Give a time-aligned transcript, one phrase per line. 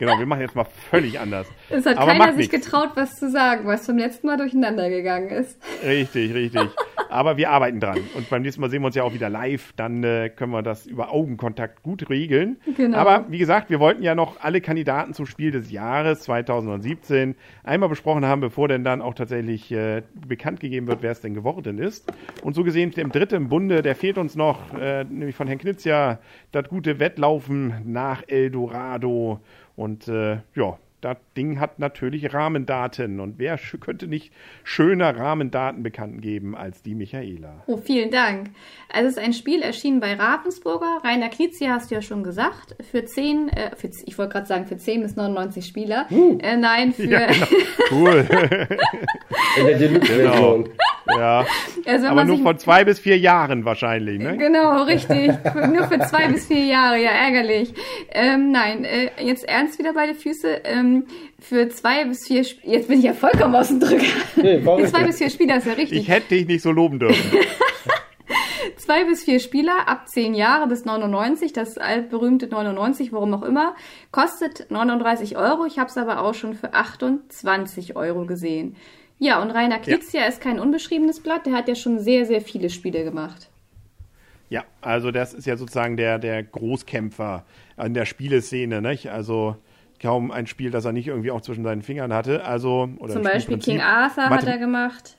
[0.01, 1.47] Genau, wir machen jetzt mal völlig anders.
[1.69, 2.65] Es hat Aber keiner sich nichts.
[2.65, 5.59] getraut, was zu sagen, was zum letzten Mal durcheinander gegangen ist.
[5.85, 6.71] Richtig, richtig.
[7.11, 7.99] Aber wir arbeiten dran.
[8.15, 9.75] Und beim nächsten Mal sehen wir uns ja auch wieder live.
[9.77, 12.57] Dann äh, können wir das über Augenkontakt gut regeln.
[12.77, 12.97] Genau.
[12.97, 17.89] Aber wie gesagt, wir wollten ja noch alle Kandidaten zum Spiel des Jahres 2017 einmal
[17.91, 21.79] besprochen haben, bevor denn dann auch tatsächlich äh, bekannt gegeben wird, wer es denn geworden
[21.79, 22.11] ist.
[22.43, 25.59] Und so gesehen, der dritte im Bunde, der fehlt uns noch, äh, nämlich von Herrn
[25.59, 26.21] Knizia,
[26.53, 29.41] das gute Wettlaufen nach Eldorado.
[29.77, 33.21] Und äh, ja, das Ding hat natürlich Rahmendaten.
[33.21, 34.33] Und wer sch- könnte nicht
[34.65, 37.63] schöner Rahmendaten bekannt geben als die Michaela?
[37.67, 38.51] Oh, vielen Dank.
[38.93, 40.99] Also es ist ein Spiel erschienen bei Ravensburger.
[41.03, 42.77] Rainer Knizia hast du ja schon gesagt.
[42.91, 46.07] Für 10, äh, für, ich wollte gerade sagen, für 10 bis 99 Spieler.
[46.11, 47.47] Äh, nein, für, Ja, genau.
[47.91, 48.27] Cool.
[49.59, 50.69] In der Deluxe-Version.
[51.19, 51.45] Ja.
[51.87, 54.37] also Aber nur von zwei bis vier Jahren wahrscheinlich, ne?
[54.37, 55.33] Genau, richtig.
[55.55, 57.73] Nur für zwei bis vier Jahre, ja, ärgerlich.
[58.11, 60.61] Ähm, nein, äh, jetzt ernst wieder bei den Füße.
[60.65, 61.07] Ähm,
[61.39, 64.05] für zwei bis vier, Sp jetzt bin ich ja vollkommen aus dem Drücker.
[64.37, 65.99] Nee, Für zwei bis vier Spieler ist ja richtig.
[65.99, 67.39] Ich hätte dich nicht so loben dürfen.
[68.77, 73.75] Zwei bis vier Spieler ab 10 Jahre bis 99, das altberühmte 99, warum auch immer,
[74.11, 75.67] kostet 39 Euro.
[75.67, 78.77] Ich habe es aber auch schon für 28 Euro gesehen.
[79.23, 82.71] Ja, und Rainer Knizia ist kein unbeschriebenes Blatt, der hat ja schon sehr, sehr viele
[82.71, 83.51] Spiele gemacht.
[84.49, 87.45] Ja, also das ist ja sozusagen der, der Großkämpfer
[87.77, 89.11] an der Spieleszene, nicht?
[89.11, 89.57] Also
[90.03, 92.45] kaum ein Spiel, das er nicht irgendwie auch zwischen seinen Fingern hatte.
[92.45, 93.59] Also, oder Zum Beispiel.
[93.59, 95.17] King Arthur hat Mathe- er gemacht.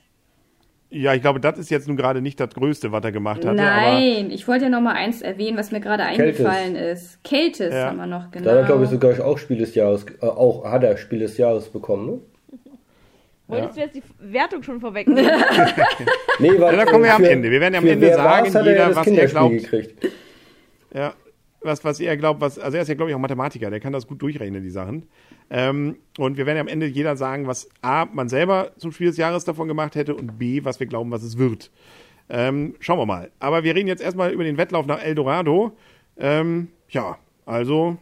[0.90, 3.56] Ja, ich glaube, das ist jetzt nun gerade nicht das Größte, was er gemacht hatte.
[3.56, 6.44] Nein, ich wollte ja noch mal eins erwähnen, was mir gerade Keltis.
[6.44, 7.24] eingefallen ist.
[7.24, 7.86] Keltis Ja.
[7.86, 8.44] haben wir noch, genau.
[8.44, 11.20] Da hat er, glaube ich, sogar auch Spiel des Jahres, äh, auch hat er Spiel
[11.20, 12.18] des Jahres bekommen, ne?
[13.52, 15.30] Wolltest du jetzt die Wertung schon vorwegnehmen?
[16.38, 17.50] Nee, weil, Ja, da kommen wir am Ende.
[17.50, 19.54] Wir werden am Ende sagen, er jeder, ja das was er glaubt.
[19.58, 20.08] gekriegt.
[20.94, 21.14] Ja,
[21.60, 23.92] was, was er glaubt, was, also er ist ja, glaube ich, auch Mathematiker, der kann
[23.92, 25.08] das gut durchrechnen, die Sachen.
[25.50, 29.08] Ähm, und wir werden ja am Ende jeder sagen, was A, man selber zum Spiel
[29.08, 31.70] des Jahres davon gemacht hätte und B, was wir glauben, was es wird.
[32.28, 33.30] Ähm, schauen wir mal.
[33.38, 35.72] Aber wir reden jetzt erstmal über den Wettlauf nach Eldorado.
[36.18, 37.98] Ähm, ja, also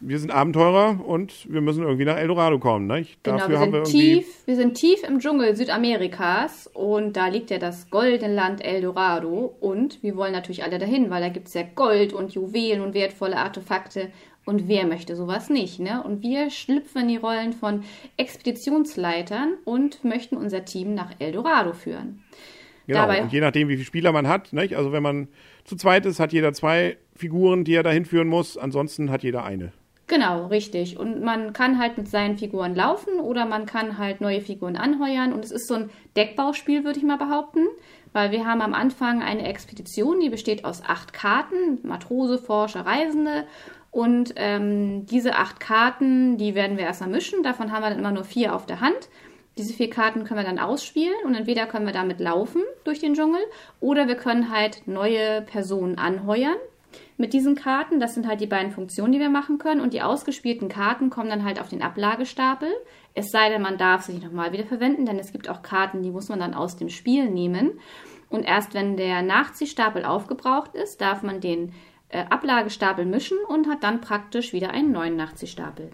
[0.00, 2.86] wir sind Abenteurer und wir müssen irgendwie nach Eldorado kommen.
[2.86, 3.22] Nicht?
[3.24, 7.28] Genau, Dafür wir haben sind, wir tief, wir sind tief im Dschungel Südamerikas und da
[7.28, 11.48] liegt ja das goldene Land Eldorado und wir wollen natürlich alle dahin, weil da gibt
[11.48, 14.10] es ja Gold und Juwelen und wertvolle Artefakte
[14.44, 16.02] und wer möchte sowas nicht, ne?
[16.04, 17.82] Und wir schlüpfen in die Rollen von
[18.16, 22.22] Expeditionsleitern und möchten unser Team nach Eldorado führen.
[22.86, 24.76] Genau, Dabei- und je nachdem, wie viele Spieler man hat, nicht?
[24.76, 25.28] also wenn man
[25.64, 29.42] zu zweit ist, hat jeder zwei Figuren, die er dahin führen muss, ansonsten hat jeder
[29.42, 29.72] eine.
[30.08, 30.98] Genau, richtig.
[30.98, 35.32] Und man kann halt mit seinen Figuren laufen oder man kann halt neue Figuren anheuern.
[35.32, 37.66] Und es ist so ein Deckbauspiel, würde ich mal behaupten.
[38.12, 41.80] Weil wir haben am Anfang eine Expedition, die besteht aus acht Karten.
[41.82, 43.46] Matrose, Forscher, Reisende.
[43.90, 47.42] Und ähm, diese acht Karten, die werden wir erstmal mischen.
[47.42, 49.08] Davon haben wir dann immer nur vier auf der Hand.
[49.58, 53.14] Diese vier Karten können wir dann ausspielen und entweder können wir damit laufen durch den
[53.14, 53.40] Dschungel
[53.80, 56.56] oder wir können halt neue Personen anheuern
[57.16, 58.00] mit diesen Karten.
[58.00, 59.80] Das sind halt die beiden Funktionen, die wir machen können.
[59.80, 62.68] Und die ausgespielten Karten kommen dann halt auf den Ablagestapel.
[63.14, 66.02] Es sei denn, man darf sie nicht nochmal wieder verwenden, denn es gibt auch Karten,
[66.02, 67.80] die muss man dann aus dem Spiel nehmen.
[68.28, 71.72] Und erst wenn der Nachziehstapel aufgebraucht ist, darf man den
[72.08, 75.90] äh, Ablagestapel mischen und hat dann praktisch wieder einen neuen Nachziehstapel.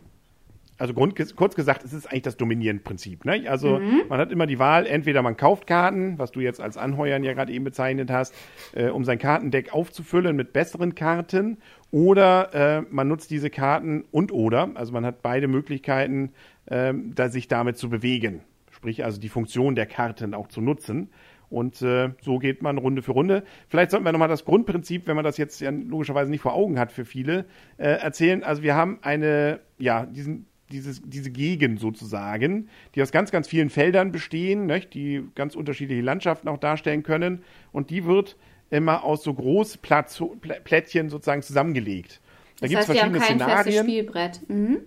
[0.79, 3.25] Also Grund, kurz gesagt, es ist eigentlich das Dominierend-Prinzip.
[3.25, 3.45] Ne?
[3.49, 3.79] Also
[4.09, 7.35] man hat immer die Wahl, entweder man kauft Karten, was du jetzt als Anheuern ja
[7.35, 8.35] gerade eben bezeichnet hast,
[8.75, 11.59] äh, um sein Kartendeck aufzufüllen mit besseren Karten,
[11.93, 16.33] oder äh, man nutzt diese Karten und oder, also man hat beide Möglichkeiten,
[16.69, 18.41] ähm, da sich damit zu bewegen.
[18.71, 21.11] Sprich also die Funktion der Karten auch zu nutzen.
[21.51, 23.45] Und äh, so geht man Runde für Runde.
[23.69, 26.79] Vielleicht sollten wir nochmal das Grundprinzip, wenn man das jetzt ja logischerweise nicht vor Augen
[26.79, 27.45] hat für viele,
[27.77, 28.43] äh, erzählen.
[28.43, 33.71] Also wir haben eine, ja, diesen, dieses, diese Gegend sozusagen, die aus ganz, ganz vielen
[33.71, 34.95] Feldern bestehen, nicht?
[34.95, 37.45] die ganz unterschiedliche Landschaften auch darstellen können.
[37.73, 38.37] Und die wird
[38.71, 42.21] immer aus so Großplättchen sozusagen zusammengelegt.
[42.61, 43.85] Da gibt es heißt, wir haben verschiedene kein Szenarien.
[43.85, 44.41] Spielbrett.
[44.49, 44.79] Mhm.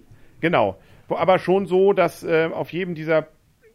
[0.41, 0.77] Genau.
[1.07, 3.27] Aber schon so, dass äh, auf jedem dieser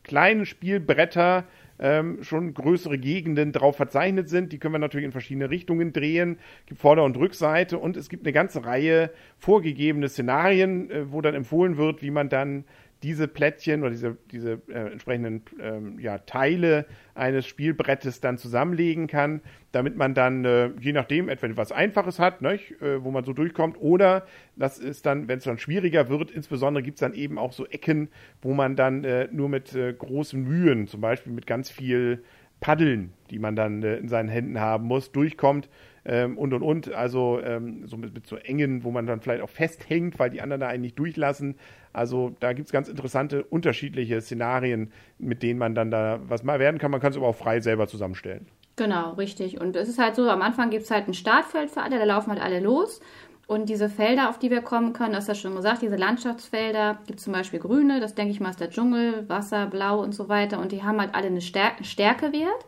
[0.03, 1.45] kleinen Spielbretter
[1.81, 4.53] ähm, schon größere Gegenden drauf verzeichnet sind.
[4.53, 6.39] Die können wir natürlich in verschiedene Richtungen drehen.
[6.61, 11.21] Es gibt Vorder- und Rückseite und es gibt eine ganze Reihe vorgegebene Szenarien, äh, wo
[11.21, 12.65] dann empfohlen wird, wie man dann
[13.03, 19.41] diese Plättchen oder diese, diese äh, entsprechenden ähm, ja, Teile eines Spielbrettes dann zusammenlegen kann,
[19.73, 23.33] damit man dann, äh, je nachdem, etwa etwas Einfaches hat, ne, äh, wo man so
[23.33, 24.27] durchkommt, oder
[24.57, 27.67] das ist dann, wenn es dann schwieriger wird, insbesondere gibt es dann eben auch so
[27.67, 28.09] Ecken,
[28.43, 32.23] wo man dann äh, nur mit äh, großen Mühen, zum Beispiel mit ganz viel
[32.61, 35.69] Paddeln, die man dann äh, in seinen Händen haben muss, durchkommt
[36.05, 36.93] ähm, und und und.
[36.93, 40.41] Also ähm, so mit, mit, so engen, wo man dann vielleicht auch festhängt, weil die
[40.41, 41.57] anderen da eigentlich durchlassen.
[41.93, 46.59] Also da gibt es ganz interessante, unterschiedliche Szenarien, mit denen man dann da was mal
[46.59, 46.91] werden kann.
[46.91, 48.47] Man kann es aber auch frei selber zusammenstellen.
[48.77, 49.61] Genau, richtig.
[49.61, 52.05] Und es ist halt so, am Anfang gibt es halt ein Startfeld für alle, da
[52.05, 53.01] laufen halt alle los.
[53.47, 57.01] Und diese Felder, auf die wir kommen können, das hast du schon gesagt, diese Landschaftsfelder,
[57.09, 60.15] gibt es zum Beispiel grüne, das denke ich mal ist der Dschungel, Wasser, Blau und
[60.15, 60.61] so weiter.
[60.61, 62.65] Und die haben halt alle eine Stär Stärkewert.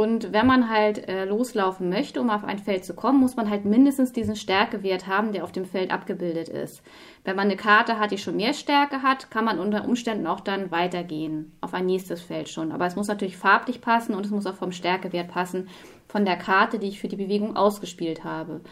[0.00, 3.50] Und wenn man halt äh, loslaufen möchte, um auf ein Feld zu kommen, muss man
[3.50, 6.82] halt mindestens diesen Stärkewert haben, der auf dem Feld abgebildet ist.
[7.22, 10.40] Wenn man eine Karte hat, die schon mehr Stärke hat, kann man unter Umständen auch
[10.40, 12.72] dann weitergehen auf ein nächstes Feld schon.
[12.72, 15.68] Aber es muss natürlich farblich passen und es muss auch vom Stärkewert passen
[16.08, 18.62] von der Karte, die ich für die Bewegung ausgespielt habe.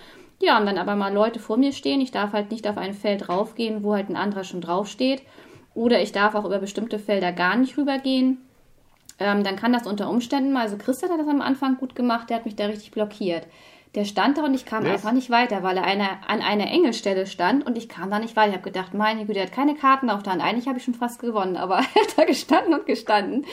[0.40, 2.00] Ja, und dann aber mal Leute vor mir stehen.
[2.00, 5.20] Ich darf halt nicht auf ein Feld raufgehen, wo halt ein anderer schon draufsteht.
[5.74, 8.38] Oder ich darf auch über bestimmte Felder gar nicht rübergehen
[9.18, 12.30] ähm, dann kann das unter Umständen mal, also Christian hat das am Anfang gut gemacht,
[12.30, 13.46] der hat mich da richtig blockiert.
[13.94, 14.92] Der stand da und ich kam yes.
[14.92, 18.18] einfach nicht weiter, weil er eine, an einer engen Stelle stand und ich kam da
[18.18, 18.50] nicht weiter.
[18.50, 20.42] Ich habe gedacht, meine Güte, er hat keine Karten auf der Hand.
[20.42, 23.46] Eigentlich habe ich schon fast gewonnen, aber er hat da gestanden und gestanden.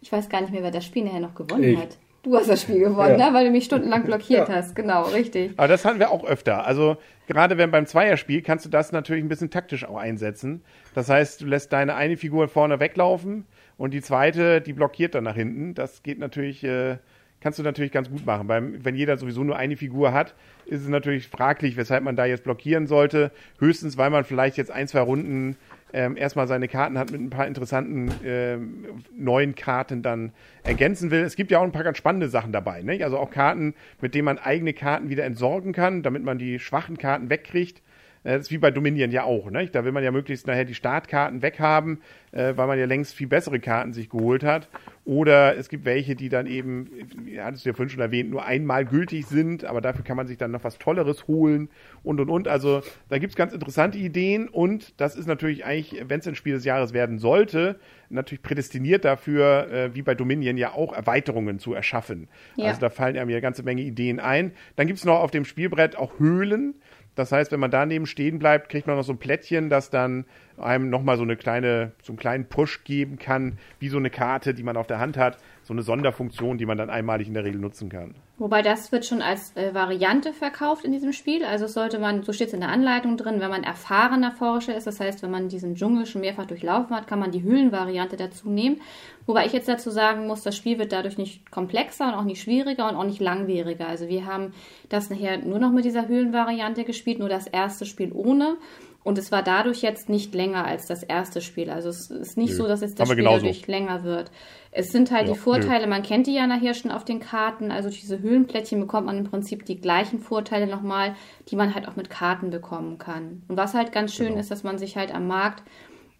[0.00, 1.78] Ich weiß gar nicht mehr, wer das Spiel nachher noch gewonnen ich.
[1.78, 1.96] hat.
[2.22, 3.30] Du hast das Spiel gewonnen, ja.
[3.30, 3.34] ne?
[3.34, 4.56] weil du mich stundenlang blockiert ja.
[4.56, 4.74] hast.
[4.74, 5.52] Genau, richtig.
[5.56, 6.66] Aber das hatten wir auch öfter.
[6.66, 10.62] Also gerade wenn beim Zweierspiel kannst du das natürlich ein bisschen taktisch auch einsetzen.
[10.94, 13.46] Das heißt, du lässt deine eine Figur vorne weglaufen
[13.78, 15.72] und die zweite, die blockiert dann nach hinten.
[15.72, 16.98] Das geht natürlich, äh,
[17.40, 18.48] kannst du natürlich ganz gut machen.
[18.48, 20.34] Beim, wenn jeder sowieso nur eine Figur hat,
[20.66, 23.30] ist es natürlich fraglich, weshalb man da jetzt blockieren sollte.
[23.60, 25.56] Höchstens, weil man vielleicht jetzt ein, zwei Runden
[25.92, 28.84] ähm, erstmal seine Karten hat mit ein paar interessanten ähm,
[29.16, 30.32] neuen Karten dann
[30.64, 31.22] ergänzen will.
[31.22, 32.82] Es gibt ja auch ein paar ganz spannende Sachen dabei.
[32.82, 33.02] Ne?
[33.04, 36.98] Also auch Karten, mit denen man eigene Karten wieder entsorgen kann, damit man die schwachen
[36.98, 37.80] Karten wegkriegt.
[38.24, 39.50] Äh, das ist wie bei Dominion ja auch.
[39.50, 39.66] Ne?
[39.66, 42.00] Da will man ja möglichst nachher die Startkarten weghaben,
[42.32, 44.68] äh, weil man ja längst viel bessere Karten sich geholt hat.
[45.04, 46.90] Oder es gibt welche, die dann eben,
[47.38, 50.36] hattest du ja vorhin schon erwähnt, nur einmal gültig sind, aber dafür kann man sich
[50.36, 51.70] dann noch was Tolleres holen
[52.02, 52.46] und und und.
[52.46, 56.34] Also da gibt es ganz interessante Ideen und das ist natürlich eigentlich, wenn es ein
[56.34, 57.78] Spiel des Jahres werden sollte,
[58.10, 62.28] natürlich prädestiniert dafür, äh, wie bei Dominion ja auch Erweiterungen zu erschaffen.
[62.56, 62.66] Ja.
[62.66, 64.52] Also da fallen einem ja eine ganze Menge Ideen ein.
[64.76, 66.74] Dann gibt es noch auf dem Spielbrett auch Höhlen.
[67.18, 70.24] Das heißt, wenn man daneben stehen bleibt, kriegt man noch so ein Plättchen, das dann
[70.56, 74.54] einem nochmal so eine kleine, so einen kleinen Push geben kann, wie so eine Karte,
[74.54, 75.36] die man auf der Hand hat.
[75.64, 78.14] So eine Sonderfunktion, die man dann einmalig in der Regel nutzen kann.
[78.38, 81.44] Wobei das wird schon als äh, Variante verkauft in diesem Spiel.
[81.44, 84.86] Also sollte man, so steht es in der Anleitung drin, wenn man erfahrener Forscher ist,
[84.86, 88.48] das heißt, wenn man diesen Dschungel schon mehrfach durchlaufen hat, kann man die Höhlenvariante dazu
[88.48, 88.80] nehmen.
[89.26, 92.40] Wobei ich jetzt dazu sagen muss, das Spiel wird dadurch nicht komplexer und auch nicht
[92.40, 93.88] schwieriger und auch nicht langwieriger.
[93.88, 94.54] Also wir haben
[94.88, 98.56] das nachher nur noch mit dieser Höhlenvariante gespielt, nur das erste Spiel ohne.
[99.02, 101.70] Und es war dadurch jetzt nicht länger als das erste Spiel.
[101.70, 102.56] Also es ist nicht Nö.
[102.56, 104.30] so, dass jetzt das Spiel dadurch länger wird.
[104.70, 105.90] Es sind halt ja, die Vorteile, nö.
[105.90, 107.70] man kennt die ja nachher schon auf den Karten.
[107.70, 111.14] Also diese Höhlenplättchen bekommt man im Prinzip die gleichen Vorteile nochmal,
[111.48, 113.42] die man halt auch mit Karten bekommen kann.
[113.48, 114.40] Und was halt ganz schön genau.
[114.40, 115.62] ist, dass man sich halt am Markt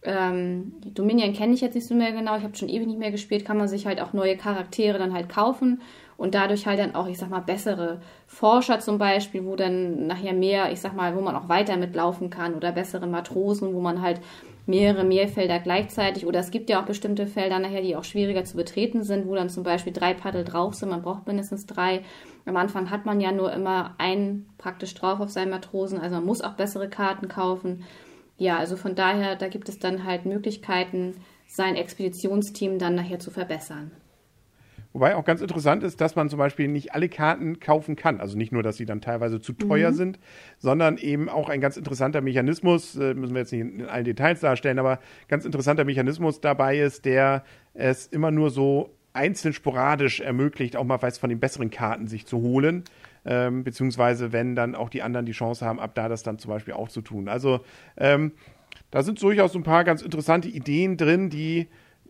[0.03, 3.11] ähm, Dominion kenne ich jetzt nicht so mehr genau, ich habe schon ewig nicht mehr
[3.11, 5.83] gespielt, kann man sich halt auch neue Charaktere dann halt kaufen
[6.17, 10.35] und dadurch halt dann auch, ich sag mal, bessere Forscher zum Beispiel, wo dann nachher
[10.35, 14.01] mehr, ich sag mal, wo man auch weiter mitlaufen kann oder bessere Matrosen, wo man
[14.01, 14.21] halt
[14.69, 18.57] mehrere Meerfelder gleichzeitig oder es gibt ja auch bestimmte Felder nachher, die auch schwieriger zu
[18.57, 22.03] betreten sind, wo dann zum Beispiel drei Paddel drauf sind, man braucht mindestens drei.
[22.45, 26.27] Am Anfang hat man ja nur immer einen praktisch drauf auf seinen Matrosen, also man
[26.27, 27.85] muss auch bessere Karten kaufen.
[28.37, 33.31] Ja, also von daher, da gibt es dann halt Möglichkeiten, sein Expeditionsteam dann nachher zu
[33.31, 33.91] verbessern.
[34.93, 38.21] Wobei auch ganz interessant ist, dass man zum Beispiel nicht alle Karten kaufen kann.
[38.21, 39.95] Also nicht nur, dass sie dann teilweise zu teuer mhm.
[39.95, 40.19] sind,
[40.59, 44.41] sondern eben auch ein ganz interessanter Mechanismus, äh, müssen wir jetzt nicht in, allen Details
[44.41, 50.77] darstellen, aber ganz interessanter Mechanismus dabei ist, der es immer nur so einzeln sporadisch ermöglicht,
[50.77, 52.85] auch mal was von den besseren Karten sich zu holen.
[53.25, 56.51] Ähm, beziehungsweise wenn dann auch die anderen die Chance haben, ab da das dann zum
[56.51, 57.29] Beispiel auch zu tun.
[57.29, 57.61] Also
[57.97, 58.33] ähm,
[58.91, 61.69] da sind durchaus so ein paar ganz interessante Ideen drin, die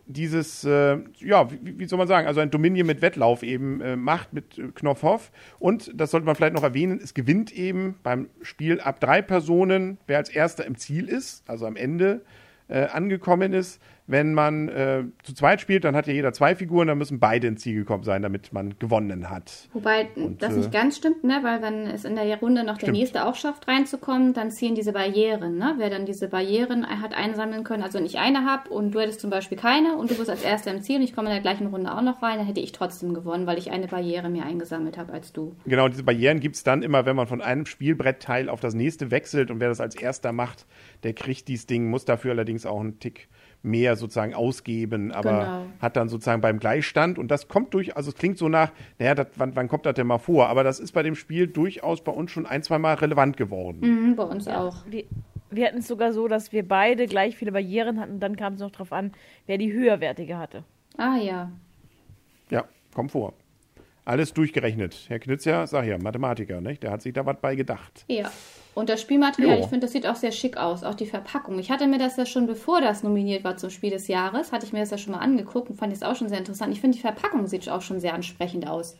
[0.08, 3.94] dieses, äh, ja, wie, wie, soll man sagen, also ein Dominion mit Wettlauf eben äh,
[3.94, 5.30] macht mit äh, Knopfhoff.
[5.58, 9.98] Und das sollte man vielleicht noch erwähnen, es gewinnt eben beim Spiel ab drei Personen,
[10.06, 12.22] wer als erster im Ziel ist, also am Ende
[12.68, 16.88] äh, angekommen ist, wenn man äh, zu zweit spielt, dann hat ja jeder zwei Figuren,
[16.88, 19.68] dann müssen beide ins Ziel gekommen sein, damit man gewonnen hat.
[19.74, 21.40] Wobei Und, das äh, nicht ganz stimmt, ne?
[21.42, 22.98] weil wenn es in der Runde noch der Stimmt.
[22.98, 25.58] nächste auch schafft, reinzukommen, dann ziehen diese Barrieren.
[25.58, 25.74] Ne?
[25.76, 29.20] Wer dann diese Barrieren hat einsammeln können, also wenn ich eine habe und du hättest
[29.20, 31.42] zum Beispiel keine und du bist als Erster im Ziel und ich komme in der
[31.42, 34.46] gleichen Runde auch noch rein, dann hätte ich trotzdem gewonnen, weil ich eine Barriere mehr
[34.46, 35.54] eingesammelt habe als du.
[35.66, 39.50] Genau, diese Barrieren gibt's dann immer, wenn man von einem Spielbrettteil auf das nächste wechselt
[39.50, 40.64] und wer das als erster macht,
[41.02, 43.28] der kriegt dieses Ding, muss dafür allerdings auch einen Tick
[43.62, 45.66] mehr sozusagen ausgeben, aber Genau.
[45.80, 49.14] hat dann sozusagen beim Gleichstand und das kommt durch, also es klingt so nach, naja,
[49.14, 50.48] das, wann, wann kommt das denn mal vor?
[50.48, 53.80] Aber das ist bei dem Spiel durchaus bei uns schon ein, zwei Mal relevant geworden.
[53.80, 54.76] Mhm, bei uns auch.
[54.88, 55.04] Wir,
[55.50, 58.20] wir hatten es sogar so, dass wir beide gleich viele Barrieren hatten.
[58.20, 59.12] Dann kam es noch drauf an,
[59.46, 60.62] wer die höherwertige hatte.
[60.96, 61.50] Ah ja.
[62.50, 63.32] Ja, kommt vor.
[64.08, 65.04] Alles durchgerechnet.
[65.08, 66.82] Herr Knitzer, sag ja, Mathematiker, nicht?
[66.82, 68.06] Der hat sich da was bei gedacht.
[68.08, 68.30] Ja.
[68.74, 69.64] Und das Spielmaterial, Jo.
[69.64, 71.58] ich finde, das sieht auch sehr schick aus, auch die Verpackung.
[71.58, 74.64] Ich hatte mir das ja schon, bevor das nominiert war zum Spiel des Jahres, hatte
[74.64, 76.72] ich mir das ja schon mal angeguckt und fand es auch schon sehr interessant.
[76.72, 78.96] Ich finde, die Verpackung sieht auch schon sehr ansprechend aus.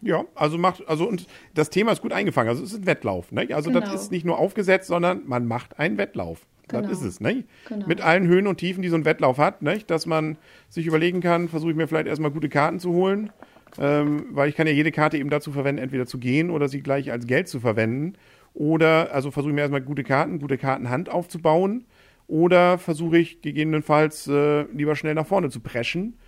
[0.00, 2.48] Ja, also macht, also und das Thema ist gut eingefangen.
[2.48, 3.48] Also es ist ein Wettlauf, ne?
[3.52, 3.94] Also das Genau.
[3.94, 6.46] ist nicht nur aufgesetzt, sondern man macht einen Wettlauf.
[6.68, 6.80] Genau.
[6.88, 7.44] Das ist es, ne?
[7.68, 7.86] Genau.
[7.86, 9.80] Mit allen Höhen und Tiefen, die so ein Wettlauf hat, ne?
[9.86, 10.38] Dass man
[10.70, 13.30] sich überlegen kann, versuche ich mir vielleicht erstmal gute Karten zu holen.
[13.78, 16.80] Ähm, weil ich kann ja jede Karte eben dazu verwenden, entweder zu gehen oder sie
[16.80, 18.14] gleich als Geld zu verwenden.
[18.54, 21.84] Oder, also versuche ich mir erstmal gute Karten, gute Kartenhand aufzubauen.
[22.26, 26.18] Oder versuche ich gegebenenfalls äh, lieber schnell nach vorne zu preschen.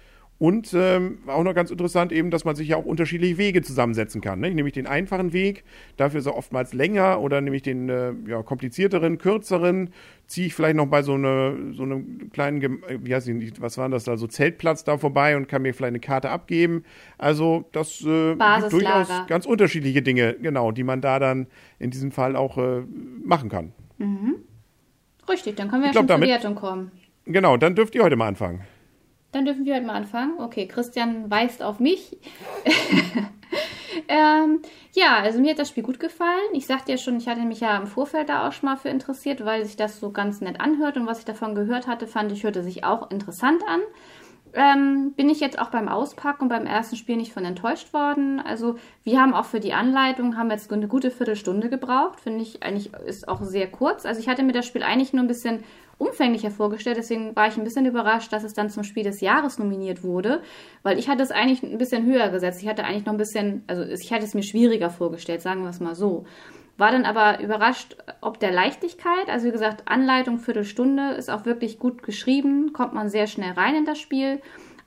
[0.41, 4.23] Und ähm, auch noch ganz interessant eben, dass man sich ja auch unterschiedliche Wege zusammensetzen
[4.23, 4.41] kann.
[4.41, 4.51] Ne?
[4.51, 5.65] Nämlich den einfachen Weg,
[5.99, 9.91] dafür ist er oftmals länger oder nämlich den äh, ja, komplizierteren, kürzeren,
[10.27, 13.77] ziehe ich vielleicht noch bei so einer so einem kleinen, äh, wie heißt die, was
[13.77, 16.85] war das da, so Zeltplatz da vorbei und kann mir vielleicht eine Karte abgeben.
[17.19, 18.71] Also das äh, gibt Basislager.
[19.05, 22.81] durchaus ganz unterschiedliche Dinge, genau, die man da dann in diesem Fall auch äh,
[23.23, 23.73] machen kann.
[25.29, 26.93] Richtig, dann können wir Ich ja glaub, schon zur damit- Wertung kommen.
[27.27, 28.63] Genau, dann dürft ihr heute mal anfangen.
[29.33, 30.41] Dann dürfen wir heute mal anfangen.
[30.41, 32.19] Okay, Christian weist auf mich.
[34.09, 34.61] ähm,
[34.93, 36.51] ja, also mir hat das Spiel gut gefallen.
[36.53, 38.89] Ich sagte ja schon, ich hatte mich ja im Vorfeld da auch schon mal für
[38.89, 42.33] interessiert, weil sich das so ganz nett anhört und was ich davon gehört hatte, fand
[42.33, 43.81] ich, hörte sich auch interessant an.
[44.53, 48.41] Ähm, bin ich jetzt auch beim Auspacken und beim ersten Spiel nicht von enttäuscht worden.
[48.41, 52.21] Also wir haben auch für die Anleitung haben jetzt eine gute Viertelstunde gebraucht.
[52.21, 54.05] Finde ich eigentlich ist auch sehr kurz.
[54.05, 55.63] Also ich hatte mir das Spiel eigentlich nur ein bisschen
[56.01, 56.97] umfänglicher vorgestellt.
[56.97, 60.43] Deswegen war ich ein bisschen überrascht, dass es dann zum Spiel des Jahres nominiert wurde,
[60.83, 62.63] weil ich hatte es eigentlich ein bisschen höher gesetzt.
[62.63, 65.71] Ich hatte eigentlich noch ein bisschen, also ich hatte es mir schwieriger vorgestellt, sagen wir
[65.71, 66.25] es mal so.
[66.79, 69.29] War dann aber überrascht, ob der Leichtigkeit.
[69.29, 73.75] Also wie gesagt, Anleitung Viertelstunde ist auch wirklich gut geschrieben, kommt man sehr schnell rein
[73.75, 74.41] in das Spiel.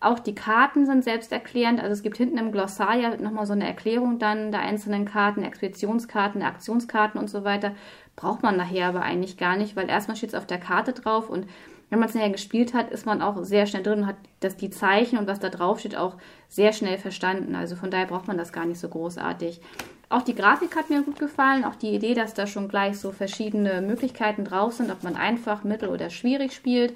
[0.03, 1.79] Auch die Karten sind selbsterklärend.
[1.79, 5.43] Also es gibt hinten im Glossar ja nochmal so eine Erklärung dann der einzelnen Karten,
[5.43, 7.73] Expeditionskarten, Aktionskarten und so weiter.
[8.15, 11.29] Braucht man nachher aber eigentlich gar nicht, weil erstmal steht es auf der Karte drauf
[11.29, 11.47] und
[11.89, 14.57] wenn man es nachher gespielt hat, ist man auch sehr schnell drin und hat das,
[14.57, 16.15] die Zeichen und was da drauf steht auch
[16.47, 17.53] sehr schnell verstanden.
[17.55, 19.61] Also von daher braucht man das gar nicht so großartig.
[20.09, 23.11] Auch die Grafik hat mir gut gefallen, auch die Idee, dass da schon gleich so
[23.11, 26.95] verschiedene Möglichkeiten drauf sind, ob man einfach, mittel oder schwierig spielt.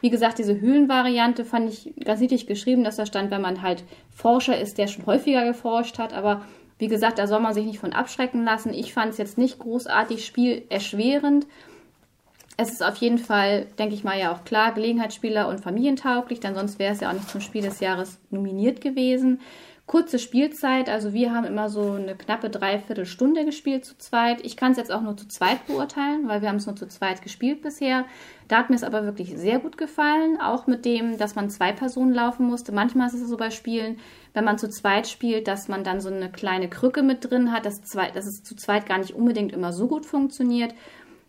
[0.00, 3.82] Wie gesagt, diese Höhlenvariante fand ich ganz niedlich geschrieben, dass da stand, wenn man halt
[4.14, 6.12] Forscher ist, der schon häufiger geforscht hat.
[6.12, 6.42] Aber
[6.78, 8.72] wie gesagt, da soll man sich nicht von abschrecken lassen.
[8.74, 11.46] Ich fand es jetzt nicht großartig spielerschwerend.
[12.58, 16.54] Es ist auf jeden Fall, denke ich mal, ja auch klar, Gelegenheitsspieler und familientauglich, denn
[16.54, 19.40] sonst wäre es ja auch nicht zum Spiel des Jahres nominiert gewesen.
[19.86, 24.44] Kurze Spielzeit, also wir haben immer so eine knappe Dreiviertelstunde gespielt zu zweit.
[24.44, 26.88] Ich kann es jetzt auch nur zu zweit beurteilen, weil wir haben es nur zu
[26.88, 28.04] zweit gespielt bisher.
[28.48, 31.70] Da hat mir es aber wirklich sehr gut gefallen, auch mit dem, dass man zwei
[31.70, 32.72] Personen laufen musste.
[32.72, 34.00] Manchmal ist es so bei Spielen,
[34.34, 37.64] wenn man zu zweit spielt, dass man dann so eine kleine Krücke mit drin hat,
[37.64, 40.74] dass, zwei, dass es zu zweit gar nicht unbedingt immer so gut funktioniert.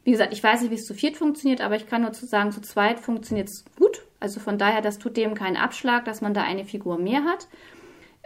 [0.04, 2.26] Wie gesagt, ich weiß nicht, wie es zu viert funktioniert, aber ich kann nur zu
[2.26, 4.04] sagen, zu zweit funktioniert es gut.
[4.20, 7.48] Also von daher, das tut dem keinen Abschlag, dass man da eine Figur mehr hat.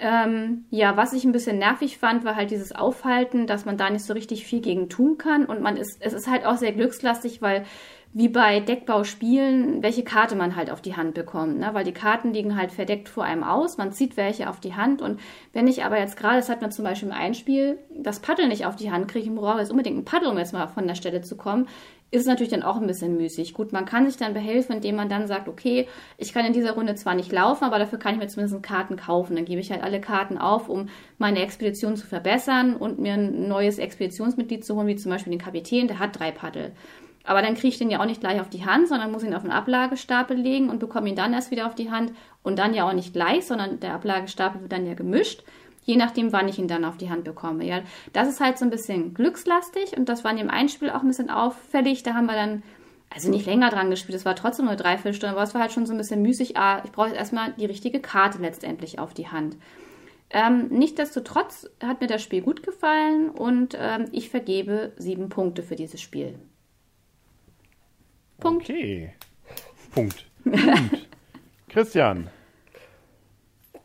[0.04, 3.88] Ähm, ja, was ich ein bisschen nervig fand, war halt dieses Aufhalten, dass man da
[3.88, 5.46] nicht so richtig viel gegen tun kann.
[5.46, 7.66] Und man ist, es ist halt auch sehr glückslastig, weil
[8.14, 11.60] wie bei Deckbauspielen, welche Karte man halt auf die Hand bekommt.
[11.60, 11.70] Ne?
[11.74, 15.04] Weil die Karten liegen halt verdeckt vor einem aus, man zieht welche auf die Hand.
[15.04, 15.20] Und
[15.54, 18.66] wenn ich aber jetzt gerade, das hat man zum Beispiel im Einspiel, das Paddel nicht
[18.66, 20.96] auf die Hand kriege, ich brauche jetzt unbedingt ein Paddel, um jetzt mal von der
[20.96, 21.68] Stelle zu kommen,
[22.12, 23.54] ist natürlich dann auch ein bisschen müßig.
[23.54, 25.88] Gut, man kann sich dann behelfen, indem man dann sagt, okay,
[26.18, 28.98] ich kann in dieser Runde zwar nicht laufen, aber dafür kann ich mir zumindest Karten
[28.98, 29.38] kaufen.
[29.38, 33.48] Dann gebe ich halt alle Karten auf, um meine Expedition zu verbessern und mir ein
[33.48, 36.74] neues Expeditionsmitglied zu holen, wie zum Beispiel den Kapitän, der hat drei Paddel.
[37.24, 39.36] Aber dann kriege ich den ja auch nicht gleich auf die Hand, sondern muss ihn
[39.36, 42.14] auf einen Ablagestapel legen und bekomme ihn dann erst wieder auf die Hand.
[42.44, 45.44] Und dann ja auch nicht gleich, sondern der Ablagestapel wird dann ja gemischt.
[45.84, 47.66] Je nachdem, wann ich ihn dann auf die Hand bekomme.
[47.66, 47.82] Ja,
[48.14, 51.08] das ist halt so ein bisschen glückslastig und das war in dem Einspiel auch ein
[51.08, 52.04] bisschen auffällig.
[52.04, 52.64] Da haben wir dann
[53.14, 55.74] also nicht länger dran gespielt, es war trotzdem nur eine Dreiviertelstunde, aber es war halt
[55.74, 56.56] schon so ein bisschen müßig.
[56.56, 59.58] Ah, ich brauche jetzt erstmal die richtige Karte letztendlich auf die Hand.
[60.30, 65.76] Ähm, Nichtsdestotrotz hat mir das Spiel gut gefallen und ähm, ich vergebe sieben Punkte für
[65.76, 66.40] dieses Spiel.
[68.40, 68.64] Punkt.
[68.64, 69.14] Okay.
[69.94, 70.26] Punkt.
[70.44, 71.08] Punkt.
[71.68, 72.30] Christian.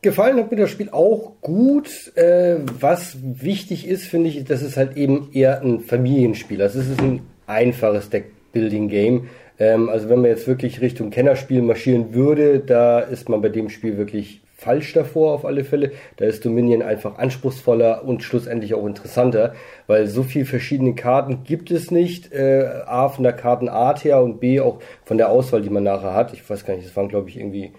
[0.06, 2.12] Gefallen hat mir das Spiel auch gut.
[2.14, 6.62] Äh, was wichtig ist, finde ich, das ist halt eben eher ein Familienspiel.
[6.62, 9.28] Also es ist ein einfaches Deck-Building-Game.
[9.58, 13.68] Ähm, also wenn man jetzt wirklich Richtung Kennerspiel marschieren würde, da ist man bei dem
[13.68, 15.90] Spiel wirklich falsch davor auf alle Fälle.
[16.18, 19.56] Da ist Dominion einfach anspruchsvoller und schlussendlich auch interessanter,
[19.88, 22.32] weil so viel verschiedene Karten gibt es nicht.
[22.32, 26.14] Äh, A von der Kartenart her und B auch von der Auswahl, die man nachher
[26.14, 26.32] hat.
[26.32, 27.72] Ich weiß gar nicht, das waren glaube ich irgendwie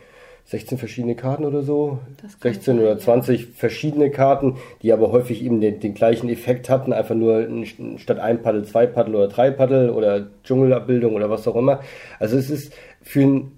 [0.48, 2.00] 16 verschiedene Karten oder so.
[2.42, 3.48] 16 sein, oder 20 ja.
[3.54, 7.48] verschiedene Karten, die aber häufig eben den, den, gleichen Effekt hatten, einfach nur
[7.98, 11.82] statt ein Paddel zwei Paddel oder drei Paddel oder Dschungelabbildung oder was auch immer.
[12.20, 13.52] Also es ist für ein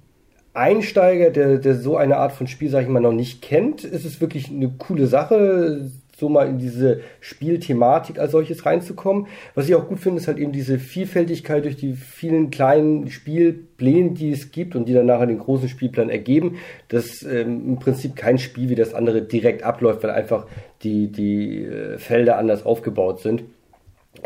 [0.56, 4.06] Einsteiger, der, der so eine Art von Spiel, sag ich mal, noch nicht kennt, ist
[4.06, 9.28] es wirklich eine coole Sache, so mal in diese Spielthematik als solches reinzukommen.
[9.56, 14.12] Was ich auch gut finde, ist halt eben diese Vielfältigkeit durch die vielen kleinen Spielpläne,
[14.12, 16.58] die es gibt und die dann nachher den großen Spielplan ergeben,
[16.90, 20.48] dass ähm, im Prinzip kein Spiel wie das andere direkt abläuft, weil einfach
[20.84, 23.44] die, die äh, Felder anders aufgebaut sind.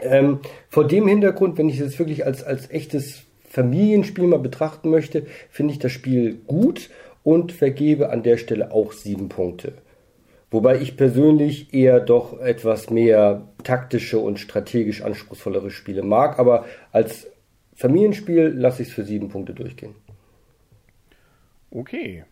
[0.01, 5.27] Ähm, vor dem Hintergrund, wenn ich es wirklich als, als echtes Familienspiel mal betrachten möchte,
[5.49, 6.89] finde ich das Spiel gut
[7.23, 9.73] und vergebe an der Stelle auch sieben Punkte.
[10.53, 17.27] Wobei ich persönlich eher doch etwas mehr taktische und strategisch anspruchsvollere Spiele mag, aber als
[17.73, 19.95] Familienspiel lasse ich es für sieben Punkte durchgehen.
[21.71, 22.23] Okay.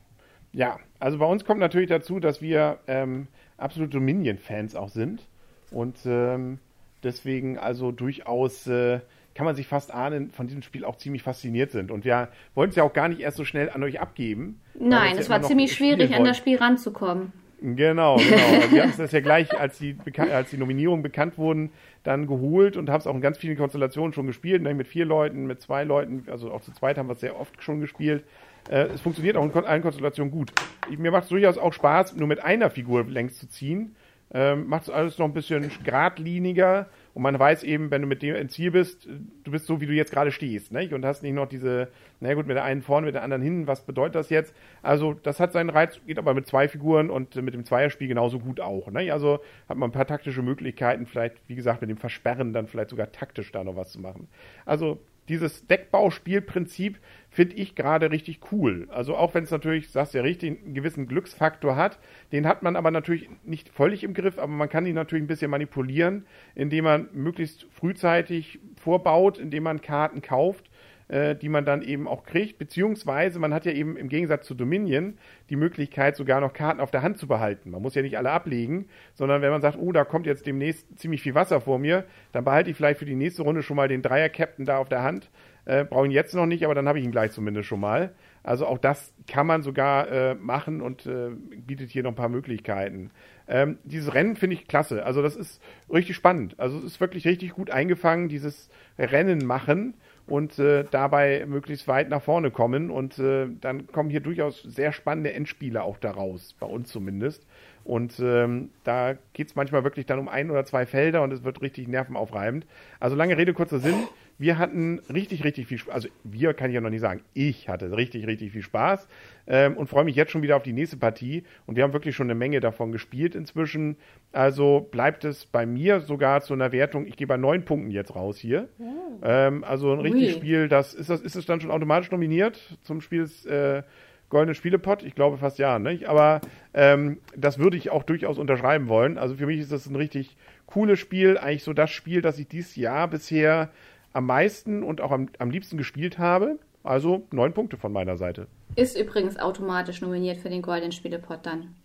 [0.54, 5.28] Ja, also bei uns kommt natürlich dazu, dass wir ähm, absolute Dominion-Fans auch sind
[5.72, 6.60] und ähm,
[7.02, 9.00] deswegen also durchaus äh,
[9.34, 11.90] kann man sich fast ahnen, von diesem Spiel auch ziemlich fasziniert sind.
[11.90, 14.62] Und wir wollen es ja auch gar nicht erst so schnell an euch abgeben.
[14.78, 17.32] Nein, es ja war ziemlich schwierig, an das Spiel ranzukommen.
[17.62, 18.56] Genau, genau.
[18.56, 21.70] Also wir haben es ja gleich, als die, als die Nominierungen bekannt wurden,
[22.04, 24.64] dann geholt und haben es auch in ganz vielen Konstellationen schon gespielt.
[24.64, 27.62] Mit vier Leuten, mit zwei Leuten, also auch zu zweit haben wir es sehr oft
[27.62, 28.24] schon gespielt.
[28.70, 30.52] Äh, es funktioniert auch in allen Konstellationen gut.
[30.90, 33.96] Ich, mir macht es durchaus auch Spaß, nur mit einer Figur längs zu ziehen.
[34.34, 38.22] Ähm, macht es alles noch ein bisschen geradliniger und man weiß eben, wenn du mit
[38.22, 39.08] dem ins Ziel bist,
[39.44, 40.94] du bist so, wie du jetzt gerade stehst, nicht?
[40.94, 43.68] Und hast nicht noch diese, na gut, mit der einen vorne, mit der anderen hinten,
[43.68, 44.56] was bedeutet das jetzt?
[44.82, 48.40] Also, das hat seinen Reiz, geht aber mit zwei Figuren und mit dem Zweierspiel genauso
[48.40, 49.12] gut auch, nicht?
[49.12, 52.92] Also, hat man ein paar taktische Möglichkeiten, vielleicht, wie gesagt, mit dem Versperren dann vielleicht
[52.92, 54.28] sogar taktisch da noch was zu machen.
[54.66, 58.88] Also, dieses Deckbauspielprinzip finde ich gerade richtig cool.
[58.92, 62.00] Also auch wenn es natürlich, sagst du ja richtig, einen gewissen Glücksfaktor hat,
[62.32, 65.28] den hat man aber natürlich nicht völlig im Griff, aber man kann ihn natürlich ein
[65.28, 70.71] bisschen manipulieren, indem man möglichst frühzeitig vorbaut, indem man Karten kauft
[71.12, 74.56] äh, die man dann eben auch kriegt, beziehungsweise man hat ja eben im Gegensatz zu
[74.56, 75.18] Dominion
[75.50, 77.70] die Möglichkeit, sogar noch Karten auf der Hand zu behalten.
[77.70, 80.88] Man muss ja nicht alle ablegen, sondern wenn man sagt, oh, da kommt jetzt demnächst
[80.98, 83.90] ziemlich viel Wasser vor mir, dann behalte ich vielleicht für die nächste Runde schon mal
[83.90, 85.30] den Dreier-Captain da auf der Hand.
[85.66, 88.14] Äh, Brauche ihn jetzt noch nicht, aber dann habe ich ihn gleich zumindest schon mal.
[88.42, 92.30] Also auch das kann man sogar äh, machen und äh, bietet hier noch ein paar
[92.30, 93.12] Möglichkeiten.
[93.50, 95.06] Ähm, dieses Rennen finde ich klasse.
[95.06, 96.58] Also das ist richtig spannend.
[96.58, 99.96] Also es ist wirklich richtig gut eingefangen, dieses Rennen machen
[100.32, 102.90] und äh, dabei möglichst weit nach vorne kommen.
[102.90, 107.46] Und äh, dann kommen hier durchaus sehr spannende Endspiele auch daraus, bei uns zumindest.
[107.84, 111.44] Und ähm, da geht es manchmal wirklich dann um ein oder zwei Felder und es
[111.44, 112.66] wird richtig nervenaufreibend.
[113.02, 113.96] Also lange Rede, kurzer Sinn.
[114.42, 115.94] Wir hatten richtig, richtig viel Spaß.
[115.94, 117.22] Also wir kann ich ja noch nicht sagen.
[117.36, 119.08] Ich hatte richtig, richtig viel Spaß
[119.46, 121.44] ähm, und freue mich jetzt schon wieder auf die nächste Partie.
[121.68, 123.98] Und wir haben wirklich schon eine Menge davon gespielt inzwischen.
[124.32, 127.06] Also bleibt es bei mir sogar zu einer Wertung.
[127.06, 128.68] Ich gehe bei neun Punkten jetzt raus hier.
[128.80, 129.20] Oh.
[129.22, 130.68] Ähm, also ein richtiges Spiel.
[130.68, 133.84] Das ist das ist es dann schon automatisch nominiert zum Spiel äh,
[134.32, 135.04] Goldenen Spielepot?
[135.04, 136.10] Ich glaube fast ja, nicht?
[136.10, 136.42] Aber
[136.74, 139.20] ähm, das würde ich auch durchaus unterschreiben wollen.
[139.20, 141.38] Also für mich ist das ein richtig cooles Spiel.
[141.38, 143.70] Eigentlich so das Spiel, das ich dieses Jahr bisher
[144.14, 146.60] am meisten und auch am, am liebsten gespielt habe.
[146.84, 148.48] Also neun Punkte von meiner Seite.
[148.76, 151.76] Ist übrigens automatisch nominiert für den Goldenen Spielepot dann.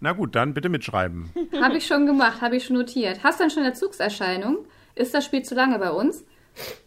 [0.00, 1.30] Na gut, dann bitte mitschreiben.
[1.60, 3.22] habe ich schon gemacht, habe ich schon notiert.
[3.22, 4.66] Hast du denn schon eine Zugserscheinung?
[4.94, 6.24] Ist das Spiel zu lange bei uns?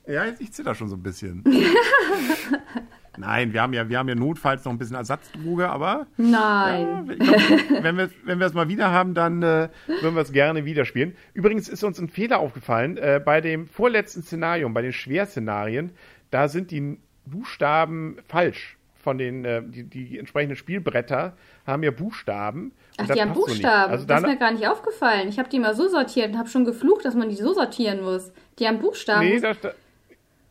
[0.08, 1.44] Ja, ich zitter schon so ein bisschen.
[3.18, 6.08] Nein, wir haben ja, wir haben ja notfalls noch ein bisschen Ersatzdroge, aber.
[6.18, 7.08] Nein.
[7.08, 9.70] Ja, glaub, wenn wir, wenn wir es mal wieder haben, dann äh,
[10.02, 11.16] würden wir es gerne wieder spielen.
[11.34, 12.98] Übrigens ist uns ein Fehler aufgefallen.
[12.98, 15.92] Äh, bei dem vorletzten Szenario, bei den Schwerszenarien,
[16.32, 18.78] da sind die Buchstaben falsch.
[19.02, 21.34] Von den, äh, die, die entsprechenden Spielbretter
[21.66, 22.74] haben ja Buchstaben.
[22.98, 23.92] Ach, die haben Buchstaben.
[23.92, 25.30] So also das ist mir gar nicht aufgefallen.
[25.30, 28.02] Ich habe die mal so sortiert und habe schon geflucht, dass man die so sortieren
[28.04, 28.34] muss.
[28.60, 29.26] Die haben Buchstaben.
[29.26, 29.54] Nee, da,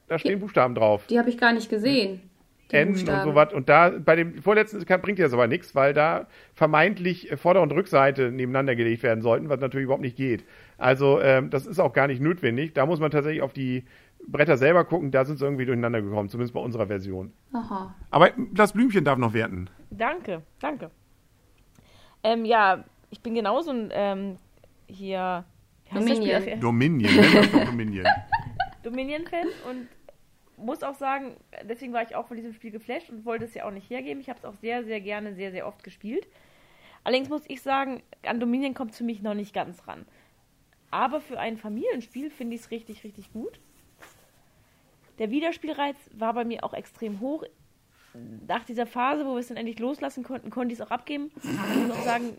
[0.08, 1.04] da stehen Buchstaben drauf.
[1.08, 2.27] Die habe ich gar nicht gesehen.
[2.70, 3.30] Die N und Buchstaben.
[3.30, 3.52] sowas.
[3.52, 7.72] Und da, bei dem vorletzten kann- bringt das aber nichts, weil da vermeintlich Vorder- und
[7.72, 10.44] Rückseite nebeneinander gelegt werden sollten, was natürlich überhaupt nicht geht.
[10.76, 12.74] Also, ähm, das ist auch gar nicht notwendig.
[12.74, 13.84] Da muss man tatsächlich auf die
[14.26, 17.32] Bretter selber gucken, da sind sie irgendwie durcheinander gekommen, zumindest bei unserer Version.
[17.52, 17.94] Aha.
[18.10, 19.70] Aber das Blümchen darf noch werten.
[19.90, 20.90] Danke, danke.
[22.24, 24.36] Ähm, ja, ich bin genauso ein ähm,
[24.88, 25.44] hier?
[25.94, 26.60] Dominion.
[26.60, 27.10] Dominion,
[27.66, 28.06] Dominion.
[28.82, 29.88] Dominion-Fan und
[30.58, 33.64] muss auch sagen, deswegen war ich auch von diesem Spiel geflasht und wollte es ja
[33.64, 34.20] auch nicht hergeben.
[34.20, 36.26] Ich habe es auch sehr, sehr gerne, sehr, sehr oft gespielt.
[37.04, 40.06] Allerdings muss ich sagen, an Dominion kommt es für mich noch nicht ganz ran.
[40.90, 43.60] Aber für ein Familienspiel finde ich es richtig, richtig gut.
[45.18, 47.44] Der Wiederspielreiz war bei mir auch extrem hoch.
[48.46, 51.30] Nach dieser Phase, wo wir es dann endlich loslassen konnten, konnte ich es auch abgeben.
[51.42, 52.36] Ich muss auch sagen,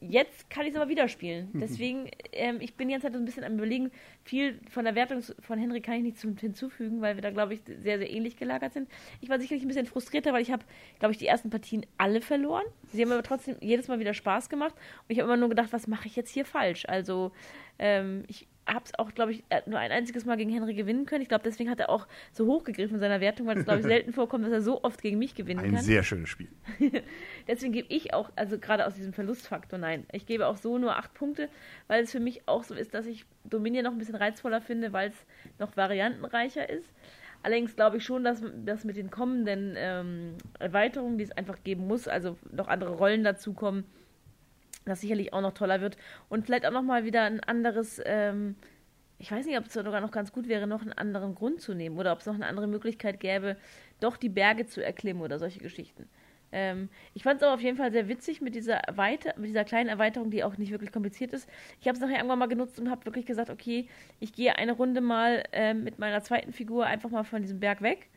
[0.00, 1.48] jetzt kann ich es aber wieder spielen.
[1.54, 3.90] Deswegen, ähm, ich bin jetzt halt so ein bisschen am überlegen,
[4.24, 7.54] viel von der Wertung von Henry kann ich nicht zu- hinzufügen, weil wir da, glaube
[7.54, 8.88] ich, sehr, sehr ähnlich gelagert sind.
[9.20, 10.64] Ich war sicherlich ein bisschen frustrierter, weil ich habe,
[10.98, 12.64] glaube ich, die ersten Partien alle verloren.
[12.92, 14.74] Sie haben aber trotzdem jedes Mal wieder Spaß gemacht.
[14.74, 16.84] Und ich habe immer nur gedacht, was mache ich jetzt hier falsch?
[16.86, 17.32] Also,
[17.78, 21.06] ähm, ich habe es auch, glaube ich, äh, nur ein einziges Mal gegen Henry gewinnen
[21.06, 21.22] können.
[21.22, 23.86] Ich glaube, deswegen hat er auch so hochgegriffen in seiner Wertung, weil es, glaube ich,
[23.86, 25.82] selten vorkommt, dass er so oft gegen mich gewinnen Ein kann.
[25.82, 26.48] sehr schönes Spiel.
[27.48, 30.06] Deswegen gebe ich auch, also gerade aus diesem Verlustfaktor, nein.
[30.12, 31.48] Ich gebe auch so nur acht Punkte,
[31.88, 34.92] weil es für mich auch so ist, dass ich Dominion noch ein bisschen reizvoller finde,
[34.92, 35.26] weil es
[35.58, 36.88] noch variantenreicher ist.
[37.42, 41.86] Allerdings glaube ich schon, dass das mit den kommenden ähm, Erweiterungen, die es einfach geben
[41.86, 43.84] muss, also noch andere Rollen dazukommen,
[44.84, 45.96] das sicherlich auch noch toller wird.
[46.28, 48.56] Und vielleicht auch nochmal wieder ein anderes, ähm,
[49.18, 51.74] ich weiß nicht, ob es sogar noch ganz gut wäre, noch einen anderen Grund zu
[51.74, 53.56] nehmen oder ob es noch eine andere Möglichkeit gäbe,
[54.00, 56.08] doch die Berge zu erklimmen oder solche Geschichten.
[56.54, 59.64] Ähm, ich fand es aber auf jeden Fall sehr witzig mit dieser, Erweiter mit dieser
[59.64, 61.48] kleinen Erweiterung, die auch nicht wirklich kompliziert ist.
[61.80, 63.88] Ich habe es nachher irgendwann mal genutzt und habe wirklich gesagt, okay,
[64.20, 67.82] ich gehe eine Runde mal ähm, mit meiner zweiten Figur einfach mal von diesem Berg
[67.82, 68.08] weg.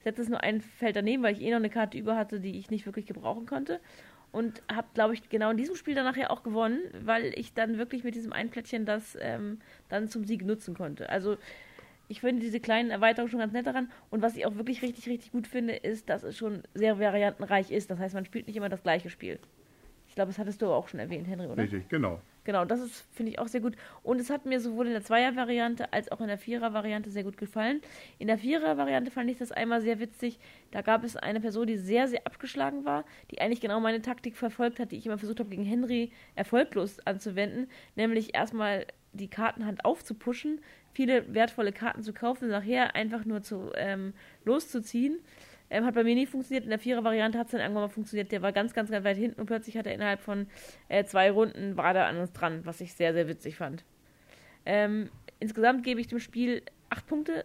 [0.00, 2.58] Setze es nur ein Feld daneben, weil ich eh noch eine Karte über hatte, die
[2.58, 3.80] ich nicht wirklich gebrauchen konnte.
[4.36, 7.78] Und habe, glaube ich, genau in diesem Spiel dann nachher auch gewonnen, weil ich dann
[7.78, 11.08] wirklich mit diesem einen Plättchen das ähm, dann zum Sieg nutzen konnte.
[11.08, 11.38] Also
[12.08, 13.90] ich finde diese kleinen Erweiterungen schon ganz nett daran.
[14.10, 17.70] Und was ich auch wirklich richtig, richtig gut finde, ist, dass es schon sehr variantenreich
[17.70, 17.90] ist.
[17.90, 19.38] Das heißt, man spielt nicht immer das gleiche Spiel.
[20.06, 21.62] Ich glaube, das hattest du auch schon erwähnt, Henry, oder?
[21.62, 22.20] Richtig, genau.
[22.46, 23.74] Genau, das ist, finde ich, auch sehr gut.
[24.04, 27.36] Und es hat mir sowohl in der Zweier-Variante als auch in der Vierer-Variante sehr gut
[27.38, 27.80] gefallen.
[28.20, 30.38] In der Vierer-Variante fand ich das einmal sehr witzig.
[30.70, 34.36] Da gab es eine Person, die sehr, sehr abgeschlagen war, die eigentlich genau meine Taktik
[34.36, 37.68] verfolgt hat, die ich immer versucht habe, gegen Henry erfolglos anzuwenden.
[37.96, 40.60] Nämlich erstmal die Kartenhand aufzupuschen,
[40.92, 45.18] viele wertvolle Karten zu kaufen und nachher einfach nur zu ähm, loszuziehen.
[45.68, 46.64] Ähm, hat bei mir nie funktioniert.
[46.64, 48.30] In der Vierer-Variante hat es dann irgendwann mal funktioniert.
[48.30, 50.46] Der war ganz, ganz, ganz weit hinten und plötzlich hat er innerhalb von
[50.88, 53.84] äh, zwei Runden war da an uns dran, was ich sehr, sehr witzig fand.
[54.64, 57.44] Ähm, insgesamt gebe ich dem Spiel acht Punkte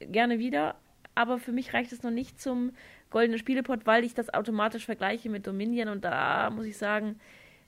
[0.00, 0.76] gerne wieder,
[1.14, 2.72] aber für mich reicht es noch nicht zum
[3.10, 7.18] goldenen Spielepot, weil ich das automatisch vergleiche mit Dominion und da muss ich sagen,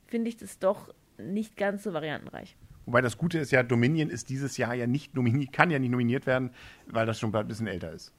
[0.07, 2.57] finde ich das doch nicht ganz so variantenreich.
[2.87, 5.91] Wobei das Gute ist ja, Dominion ist dieses Jahr ja nicht nominiert, kann ja nicht
[5.91, 6.51] nominiert werden,
[6.87, 8.13] weil das schon ein bisschen älter ist.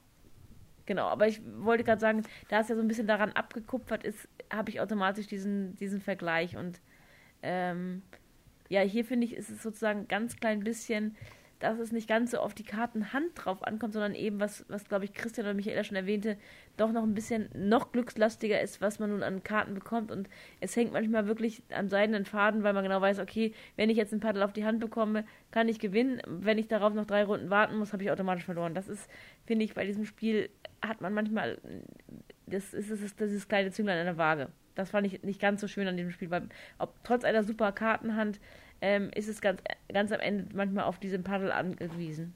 [0.86, 4.28] Genau, aber ich wollte gerade sagen, da es ja so ein bisschen daran abgekupfert ist,
[4.52, 6.56] habe ich automatisch diesen, diesen Vergleich.
[6.56, 6.80] Und
[7.42, 8.02] ähm,
[8.68, 11.16] ja, hier finde ich, ist es sozusagen ganz klein bisschen,
[11.62, 15.04] dass es nicht ganz so auf die Kartenhand drauf ankommt, sondern eben, was, was glaube
[15.04, 16.36] ich Christian oder Michaela schon erwähnte,
[16.76, 20.10] doch noch ein bisschen noch glückslastiger ist, was man nun an Karten bekommt.
[20.10, 20.28] Und
[20.60, 24.12] es hängt manchmal wirklich am seidenen Faden, weil man genau weiß, okay, wenn ich jetzt
[24.12, 26.20] ein Paddel auf die Hand bekomme, kann ich gewinnen.
[26.26, 28.74] Wenn ich darauf noch drei Runden warten muss, habe ich automatisch verloren.
[28.74, 29.08] Das ist,
[29.46, 30.50] finde ich, bei diesem Spiel
[30.84, 31.58] hat man manchmal,
[32.46, 34.48] das ist, das ist dieses kleine Zünglein an der Waage.
[34.74, 36.48] Das fand ich nicht ganz so schön an diesem Spiel, weil
[36.78, 38.40] ob, trotz einer super Kartenhand
[38.82, 42.34] ähm, ist es ganz, ganz am Ende manchmal auf diesen Paddel angewiesen.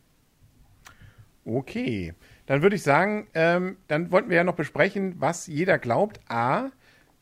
[1.45, 2.15] Okay,
[2.47, 6.21] dann würde ich sagen, ähm, dann wollten wir ja noch besprechen, was jeder glaubt.
[6.29, 6.71] A,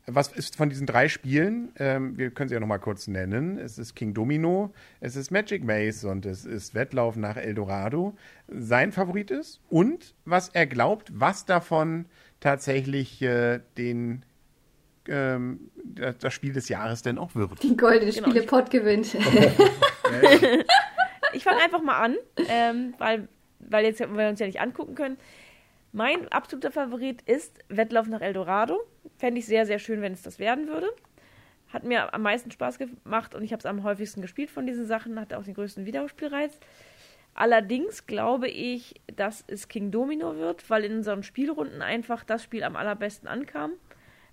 [0.07, 1.73] was ist von diesen drei Spielen?
[1.79, 3.59] Ähm, wir können sie ja noch mal kurz nennen.
[3.59, 8.15] Es ist King Domino, es ist Magic Maze und es ist Wettlauf nach Eldorado.
[8.49, 12.07] Sein Favorit ist und was er glaubt, was davon
[12.41, 14.25] tatsächlich äh, den
[15.09, 17.62] ähm, das Spiel des Jahres denn auch wird.
[17.62, 19.17] Die goldene Genau, Spielepot gewinnt.
[21.33, 22.17] Ich fange einfach mal an,
[22.49, 23.27] ähm, weil,
[23.59, 25.17] weil jetzt wir uns ja nicht angucken können.
[25.93, 28.81] Mein absoluter Favorit ist Wettlauf nach Eldorado.
[29.19, 30.88] Fände ich sehr, sehr schön, wenn es das werden würde.
[31.73, 34.87] Hat mir am meisten Spaß gemacht und ich habe es am häufigsten gespielt von diesen
[34.87, 36.57] Sachen, hatte auch den größten Wiederspielreiz.
[37.35, 42.62] Allerdings glaube ich, dass es King Domino wird, weil in unseren Spielrunden einfach das Spiel
[42.62, 43.73] am allerbesten ankam.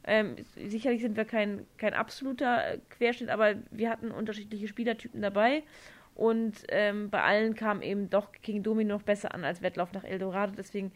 [0.06, 5.64] Ähm, sicherlich sind wir kein, kein absoluter Querschnitt, aber wir hatten unterschiedliche Spielertypen dabei.
[6.16, 10.04] Und ähm, bei allen kam eben doch King Domino noch besser an als Wettlauf nach
[10.04, 10.54] Eldorado.
[10.58, 10.92] Deswegen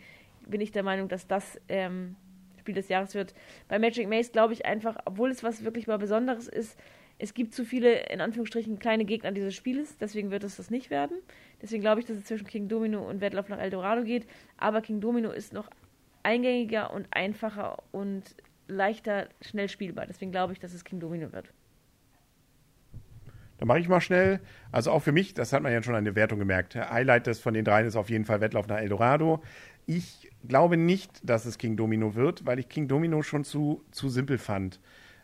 [0.47, 2.15] bin ich der Meinung, dass das ähm,
[2.59, 3.33] Spiel des Jahres wird.
[3.67, 6.79] Bei Magic Maze glaube ich einfach, obwohl es was wirklich mal Besonderes ist,
[7.17, 10.89] es gibt zu viele, in Anführungsstrichen, kleine Gegner dieses Spieles, deswegen wird es das nicht
[10.89, 11.17] werden.
[11.61, 14.27] Deswegen glaube ich, dass es zwischen King Domino und Wettlauf nach Eldorado geht.
[14.57, 15.69] Aber King Domino ist noch
[16.23, 18.35] eingängiger und einfacher und
[18.67, 20.05] leichter schnell spielbar.
[20.07, 21.51] Deswegen glaube ich, dass es King Domino wird.
[23.57, 24.41] Dann mache ich mal schnell.
[24.71, 26.75] Also auch für mich, das hat man ja schon an der Wertung gemerkt.
[26.75, 29.41] Highlight des von den dreien ist auf jeden Fall Wettlauf nach Eldorado.
[29.85, 34.09] Ich glaube nicht, dass es King Domino wird, weil ich King Domino schon zu, zu
[34.09, 34.79] simpel fand.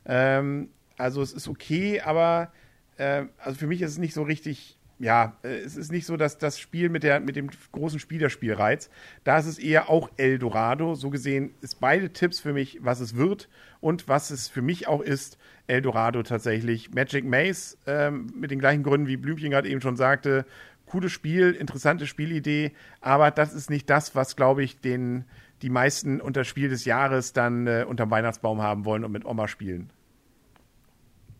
[0.05, 2.51] Ähm, also es ist okay, aber
[2.97, 6.15] äh, also für mich ist es nicht so richtig ja, äh, es ist nicht so,
[6.15, 8.89] dass das Spiel mit, der, mit dem großen Spielerspielreiz,
[9.23, 10.95] da ist es eher auch Eldorado.
[10.95, 14.87] So gesehen ist beide Tipps für mich, was es wird und was es für mich
[14.87, 15.37] auch ist,
[15.67, 16.93] Eldorado tatsächlich.
[16.93, 20.45] Magic Maze ähm, mit den gleichen Gründen, wie Blümchen gerade eben schon sagte.
[20.85, 25.23] Cooles Spiel, interessante Spielidee, aber das ist nicht das, was, glaube ich, den,
[25.61, 29.47] die meisten unter Spiel des Jahres dann äh, unterm Weihnachtsbaum haben wollen und mit Oma
[29.47, 29.89] spielen.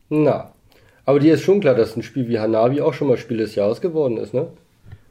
[0.09, 0.53] Na,
[1.05, 3.55] aber dir ist schon klar, dass ein Spiel wie Hanabi auch schon mal Spiel des
[3.55, 4.47] Jahres geworden ist, ne?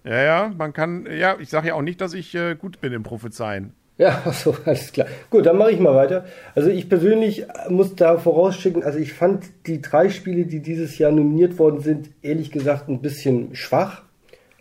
[0.05, 2.93] Ja, ja, man kann, ja, ich sage ja auch nicht, dass ich äh, gut bin
[2.93, 3.75] im Prophezeien.
[3.99, 5.07] Ja, so, alles klar.
[5.29, 6.25] Gut, dann mache ich mal weiter.
[6.55, 11.13] Also ich persönlich muss da vorausschicken, also ich fand die drei Spiele, die dieses Jahr
[11.13, 14.03] nominiert worden sind, ehrlich gesagt ein bisschen schwach.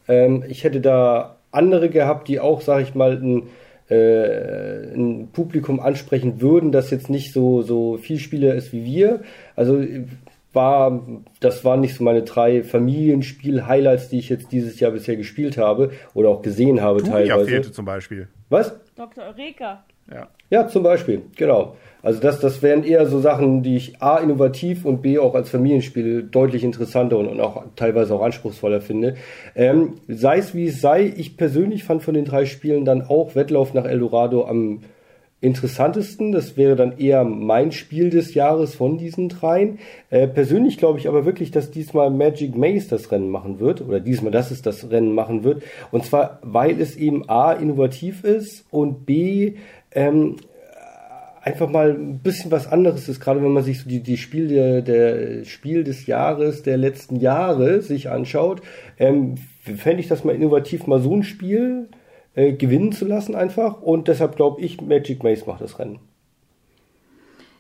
[0.10, 3.44] Ähm, ich hätte da andere gehabt, die auch, sage ich mal, ein,
[3.89, 9.22] äh, ein Publikum ansprechen würden, das jetzt nicht so, so viel Spieler ist wie wir.
[9.56, 9.82] Also
[10.53, 11.01] war,
[11.39, 15.91] das waren nicht so meine drei Familienspiel-Highlights, die ich jetzt dieses Jahr bisher gespielt habe
[16.13, 17.49] oder auch gesehen habe Turia teilweise.
[17.49, 18.27] fehlte zum Beispiel.
[18.49, 18.75] Was?
[18.95, 19.25] Dr.
[19.25, 19.83] Eureka.
[20.12, 20.27] Ja.
[20.51, 21.75] Ja, zum Beispiel, genau.
[22.01, 25.49] Also das, das wären eher so Sachen, die ich A, innovativ und B, auch als
[25.49, 29.15] Familienspiel deutlich interessanter und, und auch teilweise auch anspruchsvoller finde.
[29.53, 33.35] Ähm, sei es wie es sei, ich persönlich fand von den drei Spielen dann auch
[33.35, 34.81] Wettlauf nach Eldorado am
[35.41, 36.32] interessantesten.
[36.32, 39.80] Das wäre dann eher mein Spiel des Jahres von diesen dreien.
[40.10, 43.82] Äh, persönlich glaube ich aber wirklich, dass diesmal Magic Maze das Rennen machen wird.
[43.82, 45.63] Oder diesmal, dass es das Rennen machen wird.
[45.91, 49.56] Und zwar, weil es eben A, innovativ ist und B,
[49.91, 50.36] ähm,
[51.41, 54.47] einfach mal ein bisschen was anderes ist, gerade wenn man sich so die, die Spiel
[54.49, 58.62] der, der Spiel des Jahres der letzten Jahre sich anschaut,
[58.97, 61.88] ähm, fände ich das mal innovativ, mal so ein Spiel
[62.39, 63.82] äh, gewinnen zu lassen einfach.
[63.82, 65.99] Und deshalb glaube ich, Magic Maze macht das Rennen.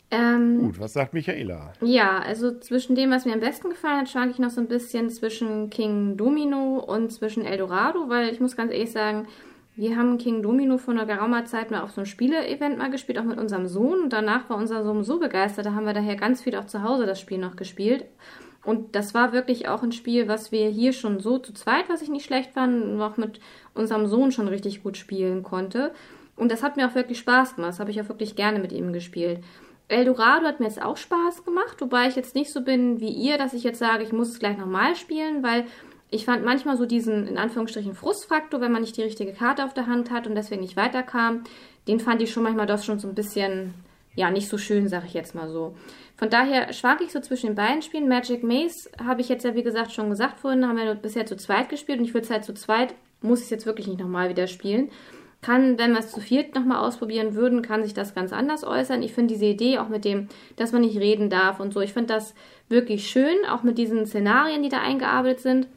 [0.09, 1.73] Ähm, Gut, was sagt Michaela?
[1.81, 4.67] Ja, also zwischen dem, was mir am besten gefallen hat, schwanke ich noch so ein
[4.67, 9.27] bisschen zwischen King Domino und zwischen Eldorado, weil ich muss ganz ehrlich sagen,
[9.75, 13.19] wir haben King Domino vor einer geraumer Zeit mal auf so einem Spiele-Event mal gespielt,
[13.19, 14.03] auch mit unserem Sohn.
[14.03, 16.83] Und danach war unser Sohn so begeistert, da haben wir daher ganz viel auch zu
[16.83, 18.05] Hause das Spiel noch gespielt.
[18.63, 22.01] Und das war wirklich auch ein Spiel, was wir hier schon so zu zweit, was
[22.01, 23.39] ich nicht schlecht fand, noch mit
[23.79, 25.91] unserem Sohn schon richtig gut spielen konnte.
[26.35, 27.71] Und das hat mir auch wirklich Spaß gemacht.
[27.71, 29.43] Das habe ich auch wirklich gerne mit ihm gespielt.
[29.89, 33.37] Eldorado hat mir jetzt auch Spaß gemacht, wobei ich jetzt nicht so bin wie ihr,
[33.37, 35.65] dass ich jetzt sage, ich muss es gleich nochmal spielen, weil
[36.11, 39.73] ich fand manchmal so diesen, in Anführungsstrichen, Frustfaktor, wenn man nicht die richtige Karte auf
[39.73, 41.43] der Hand hat und deswegen nicht weiterkam,
[41.87, 43.73] den fand ich schon manchmal doch schon so ein bisschen,
[44.15, 45.75] ja, nicht so schön, sag ich jetzt mal so.
[46.17, 48.07] Von daher schwank ich so zwischen den beiden Spielen.
[48.07, 51.35] Magic Maze habe ich jetzt ja, wie gesagt, schon gesagt vorhin, haben wir bisher zu
[51.37, 53.99] zweit gespielt und ich würde es halt zu zweit, muss ich es jetzt wirklich nicht
[53.99, 54.89] nochmal wieder spielen.
[55.41, 59.01] Kann, wenn wir es zu viert nochmal ausprobieren würden, kann sich das ganz anders äußern.
[59.01, 60.27] Ich finde diese Idee auch mit dem,
[60.57, 62.33] dass man nicht reden darf und so, ich finde das
[62.67, 65.67] wirklich schön, auch mit diesen Szenarien, die da eingearbeitet sind.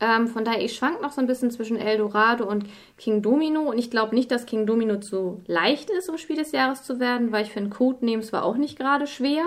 [0.00, 2.64] Ähm, von daher, ich schwank noch so ein bisschen zwischen Eldorado und
[2.96, 3.60] King Domino.
[3.70, 6.98] Und ich glaube nicht, dass King Domino zu leicht ist, um Spiel des Jahres zu
[6.98, 9.44] werden, weil ich finde, Codenames war auch nicht gerade schwer.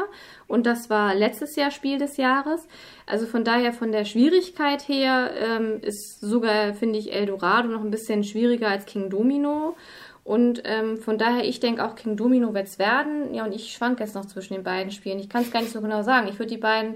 [0.48, 2.68] Und das war letztes Jahr Spiel des Jahres.
[3.08, 7.92] Also von daher, von der Schwierigkeit her, ähm, ist sogar, finde ich, Eldorado noch ein
[7.92, 9.76] bisschen schwieriger als King Domino.
[10.24, 13.34] Und ähm, von daher, ich denke auch King Domino wird es werden.
[13.34, 15.20] Ja, und ich schwank jetzt noch zwischen den beiden Spielen.
[15.20, 16.28] Ich kann es gar nicht so genau sagen.
[16.30, 16.96] Ich würde die beiden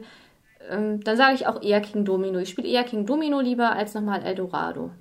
[0.69, 2.39] ähm, dann sage ich auch eher King Domino.
[2.39, 4.91] Ich spiele eher King Domino lieber als nochmal Eldorado.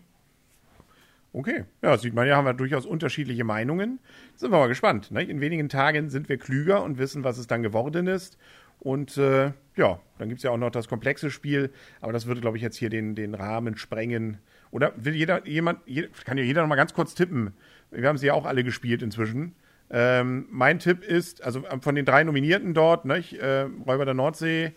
[1.33, 3.99] Okay, ja, sieht man ja, haben wir durchaus unterschiedliche Meinungen.
[4.37, 5.11] Sind wir mal gespannt.
[5.11, 5.23] Ne?
[5.23, 8.39] In wenigen Tagen sind wir klüger und wissen, was es dann geworden ist.
[8.79, 12.41] Und äh, ja, dann gibt es ja auch noch das komplexe Spiel, aber das würde,
[12.41, 14.39] glaube ich, jetzt hier den, den Rahmen sprengen.
[14.71, 15.81] Oder will jeder, jemand,
[16.25, 17.53] kann ja jeder noch mal ganz kurz tippen.
[17.91, 19.55] Wir haben sie ja auch alle gespielt inzwischen.
[19.91, 24.73] Ähm, mein Tipp ist, also von den drei Nominierten dort, ne, äh, Räuber der Nordsee,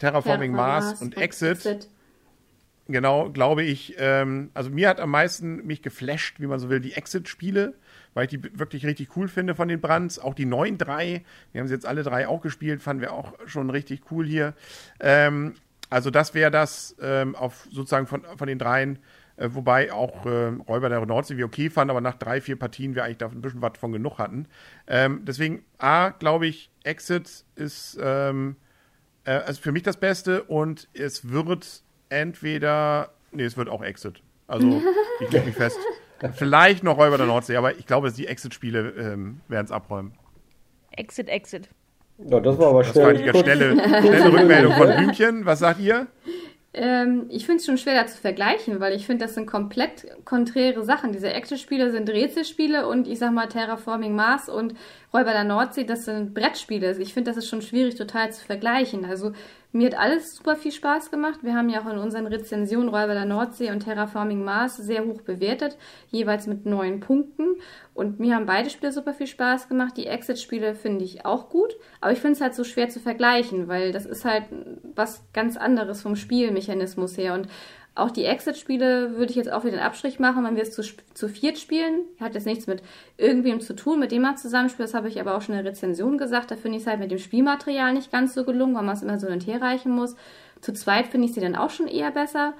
[0.00, 1.64] Terraforming Mars, Mars und, und Exit.
[1.64, 1.88] Exit.
[2.88, 3.94] Genau, glaube ich.
[3.98, 7.74] Ähm, also mir hat am meisten mich geflasht, wie man so will, die Exit-Spiele,
[8.14, 10.18] weil ich die wirklich richtig cool finde von den Brands.
[10.18, 13.34] Auch die neuen drei, wir haben sie jetzt alle drei auch gespielt, fanden wir auch
[13.46, 14.54] schon richtig cool hier.
[14.98, 15.54] Ähm,
[15.88, 18.98] also das wäre das ähm, auf sozusagen von, von den dreien,
[19.36, 22.96] äh, wobei auch äh, Räuber der Nordsee wir okay fanden, aber nach drei, vier Partien
[22.96, 24.46] wir eigentlich da ein bisschen was von genug hatten.
[24.88, 28.56] Ähm, deswegen A, glaube ich, Exit ist ähm,
[29.30, 34.22] äh, also für mich das Beste und es wird entweder, nee, es wird auch Exit.
[34.46, 34.82] Also
[35.20, 35.78] ich lege mich fest.
[36.34, 40.12] Vielleicht noch Räuber der Nordsee, aber ich glaube, die Exit-Spiele ähm, werden es abräumen.
[40.90, 41.70] Exit, Exit.
[42.18, 43.32] Ja, das war aber Das war schnell.
[43.32, 45.46] die schnelle, schnelle Rückmeldung von Blümchen.
[45.46, 46.08] Was sagt ihr?
[46.72, 50.06] Ähm, ich finde es schon schwer da zu vergleichen, weil ich finde, das sind komplett
[50.24, 51.12] konträre Sachen.
[51.12, 54.74] Diese Action-Spiele sind Rätselspiele und ich sag mal Terraforming Mars und
[55.12, 56.96] Räuber der Nordsee, das sind Brettspiele.
[56.98, 59.04] Ich finde, das ist schon schwierig total zu vergleichen.
[59.04, 59.32] Also
[59.72, 61.40] mir hat alles super viel Spaß gemacht.
[61.42, 65.20] Wir haben ja auch in unseren Rezensionen Räuber der Nordsee und Terraforming Mars sehr hoch
[65.22, 65.76] bewertet,
[66.08, 67.56] jeweils mit neun Punkten.
[67.94, 69.96] Und mir haben beide Spiele super viel Spaß gemacht.
[69.96, 73.68] Die Exit-Spiele finde ich auch gut, aber ich finde es halt so schwer zu vergleichen,
[73.68, 74.44] weil das ist halt
[74.94, 77.34] was ganz anderes vom Spielmechanismus her.
[77.34, 77.46] Und
[77.94, 80.82] auch die Exit-Spiele würde ich jetzt auch wieder einen Abstrich machen, wenn wir es zu,
[81.12, 82.04] zu viert spielen.
[82.20, 82.82] Hat jetzt nichts mit
[83.16, 84.88] irgendwem zu tun, mit dem man zusammenspielt.
[84.88, 86.50] Das habe ich aber auch schon in der Rezension gesagt.
[86.50, 89.02] Da finde ich es halt mit dem Spielmaterial nicht ganz so gelungen, weil man es
[89.02, 90.14] immer so hin und her reichen muss.
[90.60, 92.54] Zu zweit finde ich sie dann auch schon eher besser.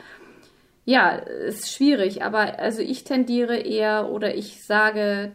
[0.85, 5.33] Ja, ist schwierig, aber also ich tendiere eher oder ich sage,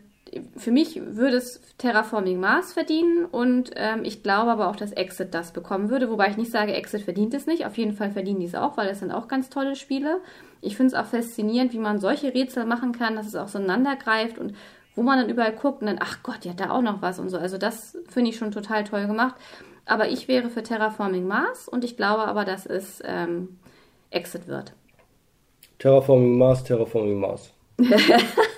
[0.58, 5.34] für mich würde es Terraforming Mars verdienen und ähm, ich glaube aber auch, dass Exit
[5.34, 7.66] das bekommen würde, wobei ich nicht sage, Exit verdient es nicht.
[7.66, 10.22] Auf jeden Fall verdienen die es auch, weil das sind auch ganz tolle Spiele.
[10.62, 13.60] Ich finde es auch faszinierend, wie man solche Rätsel machen kann, dass es auch so
[13.60, 14.54] greift und
[14.96, 17.20] wo man dann überall guckt und dann, ach Gott, die hat da auch noch was
[17.20, 17.38] und so.
[17.38, 19.36] Also das finde ich schon total toll gemacht.
[19.86, 23.60] Aber ich wäre für Terraforming Mars und ich glaube aber, dass es ähm,
[24.10, 24.74] Exit wird.
[25.80, 27.55] Terraforming Mars, Terraforming Mars.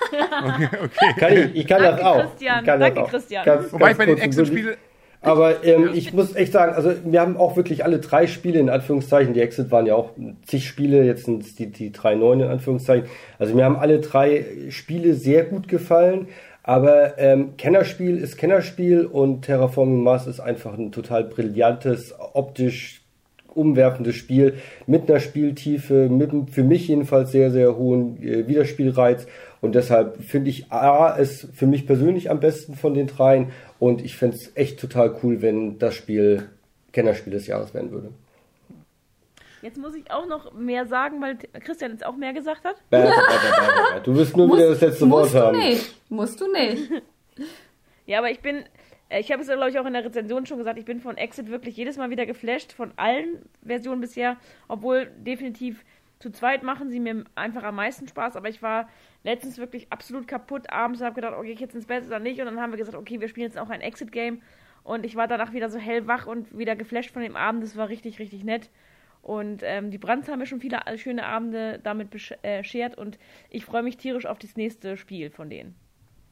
[0.10, 1.20] Okay, okay.
[1.20, 2.22] Kann ich, ich kann Danke, das auch.
[2.22, 2.66] Christian.
[2.66, 3.10] Kann Danke, das auch.
[3.10, 3.46] Christian.
[3.46, 4.18] Ganz, Wobei ganz bei den.
[4.18, 4.76] Exit-Spielen,
[5.22, 8.70] Aber ähm, ich muss echt sagen, also wir haben auch wirklich alle drei Spiele in
[8.70, 10.12] Anführungszeichen, die Exit waren ja auch
[10.46, 13.10] zig Spiele, jetzt sind es die, die drei neuen in Anführungszeichen.
[13.40, 16.28] Also mir haben alle drei Spiele sehr gut gefallen,
[16.64, 22.97] aber ähm, Kennerspiel ist Kennerspiel und Terraforming Mars ist einfach ein total brillantes, optisch
[23.58, 29.28] umwerfendes Spiel mit einer Spieltiefe, mit einem für mich jedenfalls sehr, sehr hohen äh, Wiederspielreiz.
[29.60, 33.52] Und deshalb finde ich A es für mich persönlich am besten von den dreien.
[33.80, 36.50] Und ich fände es echt total cool, wenn das Spiel
[36.94, 38.10] Kennerspiel des Jahres werden würde.
[39.62, 42.76] Jetzt muss ich auch noch mehr sagen, weil Christian jetzt auch mehr gesagt hat.
[44.06, 45.58] Du wirst nur wieder das letzte Wort musst du haben.
[45.58, 45.96] nicht.
[46.10, 46.92] Musst du nicht.
[48.08, 48.64] Ja, aber ich bin,
[49.10, 51.50] ich habe es glaube ich, auch in der Rezension schon gesagt, ich bin von Exit
[51.50, 55.84] wirklich jedes Mal wieder geflasht, von allen Versionen bisher, obwohl definitiv
[56.20, 58.90] zu zweit machen sie mir einfach am meisten Spaß, aber ich war
[59.24, 62.40] letztens wirklich absolut kaputt abends und habe gedacht, okay, ich jetzt ins Bett oder nicht
[62.40, 64.42] und dann haben wir gesagt, okay, wir spielen jetzt auch ein Exit-Game
[64.84, 67.90] und ich war danach wieder so hellwach und wieder geflasht von dem Abend, das war
[67.90, 68.70] richtig, richtig nett.
[69.22, 72.08] Und ähm, die Brands haben mir schon viele äh, schöne Abende damit
[72.44, 75.76] äh, beschert und ich freue mich tierisch auf das nächste Spiel von denen.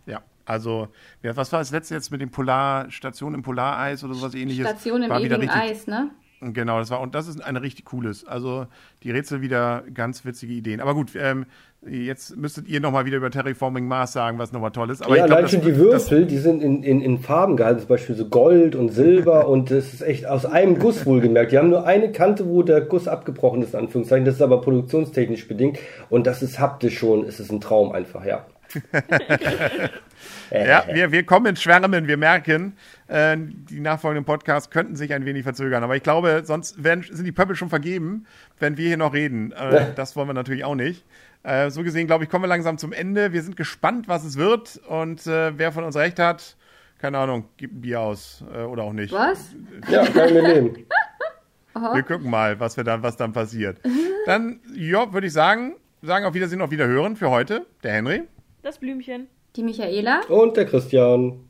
[0.06, 0.88] ja, also,
[1.24, 4.68] ja, was war das letzte jetzt mit dem Polarstation im Polareis oder sowas ähnliches?
[4.68, 6.10] Station im war ewigen richtig, Eis, ne?
[6.42, 8.26] Genau, das war, und das ist eine richtig cooles.
[8.28, 8.68] Also,
[9.04, 10.82] die Rätsel wieder ganz witzige Ideen.
[10.82, 11.46] Aber gut, ähm,
[11.88, 15.02] jetzt müsstet ihr nochmal wieder über Terraforming Mars sagen, was nochmal toll ist.
[15.02, 17.20] Aber ja, ich glaub, allein das- schon die das- Würfel, die sind in, in, in
[17.20, 21.06] Farben gehalten, zum Beispiel so Gold und Silber und das ist echt aus einem Guss
[21.06, 21.52] wohlgemerkt.
[21.54, 24.26] Die haben nur eine Kante, wo der Guss abgebrochen ist, in Anführungszeichen.
[24.26, 25.80] Das ist aber produktionstechnisch bedingt
[26.10, 28.46] und das ist haptisch schon, es ist ein Traum einfach, ja.
[30.52, 35.26] Ja, wir, wir kommen ins Schwärmen, wir merken, äh, die nachfolgenden Podcasts könnten sich ein
[35.26, 35.84] wenig verzögern.
[35.84, 38.26] Aber ich glaube, sonst werden, sind die Pöppel schon vergeben,
[38.60, 39.52] wenn wir hier noch reden.
[39.52, 41.06] Äh, das wollen wir natürlich auch nicht.
[41.44, 43.34] Äh, so gesehen, glaube ich, kommen wir langsam zum Ende.
[43.34, 44.78] Wir sind gespannt, was es wird.
[44.88, 46.56] Und äh, wer von uns recht hat,
[47.00, 49.14] keine Ahnung, gibt ein Bier aus äh, oder auch nicht.
[49.14, 49.56] Was?
[49.90, 50.78] Ja, kann wir nehmen.
[51.94, 53.82] Wir gucken mal, was, wir dann, was dann passiert.
[54.26, 57.66] Dann, ja, würde ich sagen, sagen auf Wiedersehen, auf Wiederhören für heute.
[57.84, 58.24] Der Henry.
[58.66, 59.28] Das Blümchen.
[59.56, 60.22] Die Michaela?
[60.28, 61.48] Und der Christian.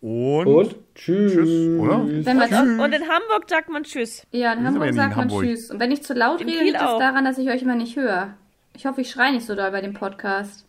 [0.00, 1.34] Und, Und tschüss.
[1.34, 2.00] Tschüss, oder?
[2.06, 4.26] Wenn man Und in Hamburg sagt man Tschüss.
[4.30, 5.44] Ja, in aber Hamburg sagt in man Hamburg.
[5.44, 5.70] Tschüss.
[5.70, 6.98] Und wenn ich zu laut In rede, Kiel liegt das auch.
[6.98, 8.38] daran, dass ich euch immer nicht höre.
[8.74, 10.66] Ich hoffe, ich schreie nicht so doll bei dem Podcast.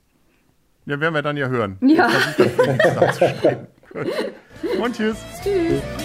[0.88, 1.78] ja, werden wir dann ja hören.
[1.82, 2.10] Ja.
[4.84, 5.15] Und tschüss.
[5.41, 6.05] Tschüss.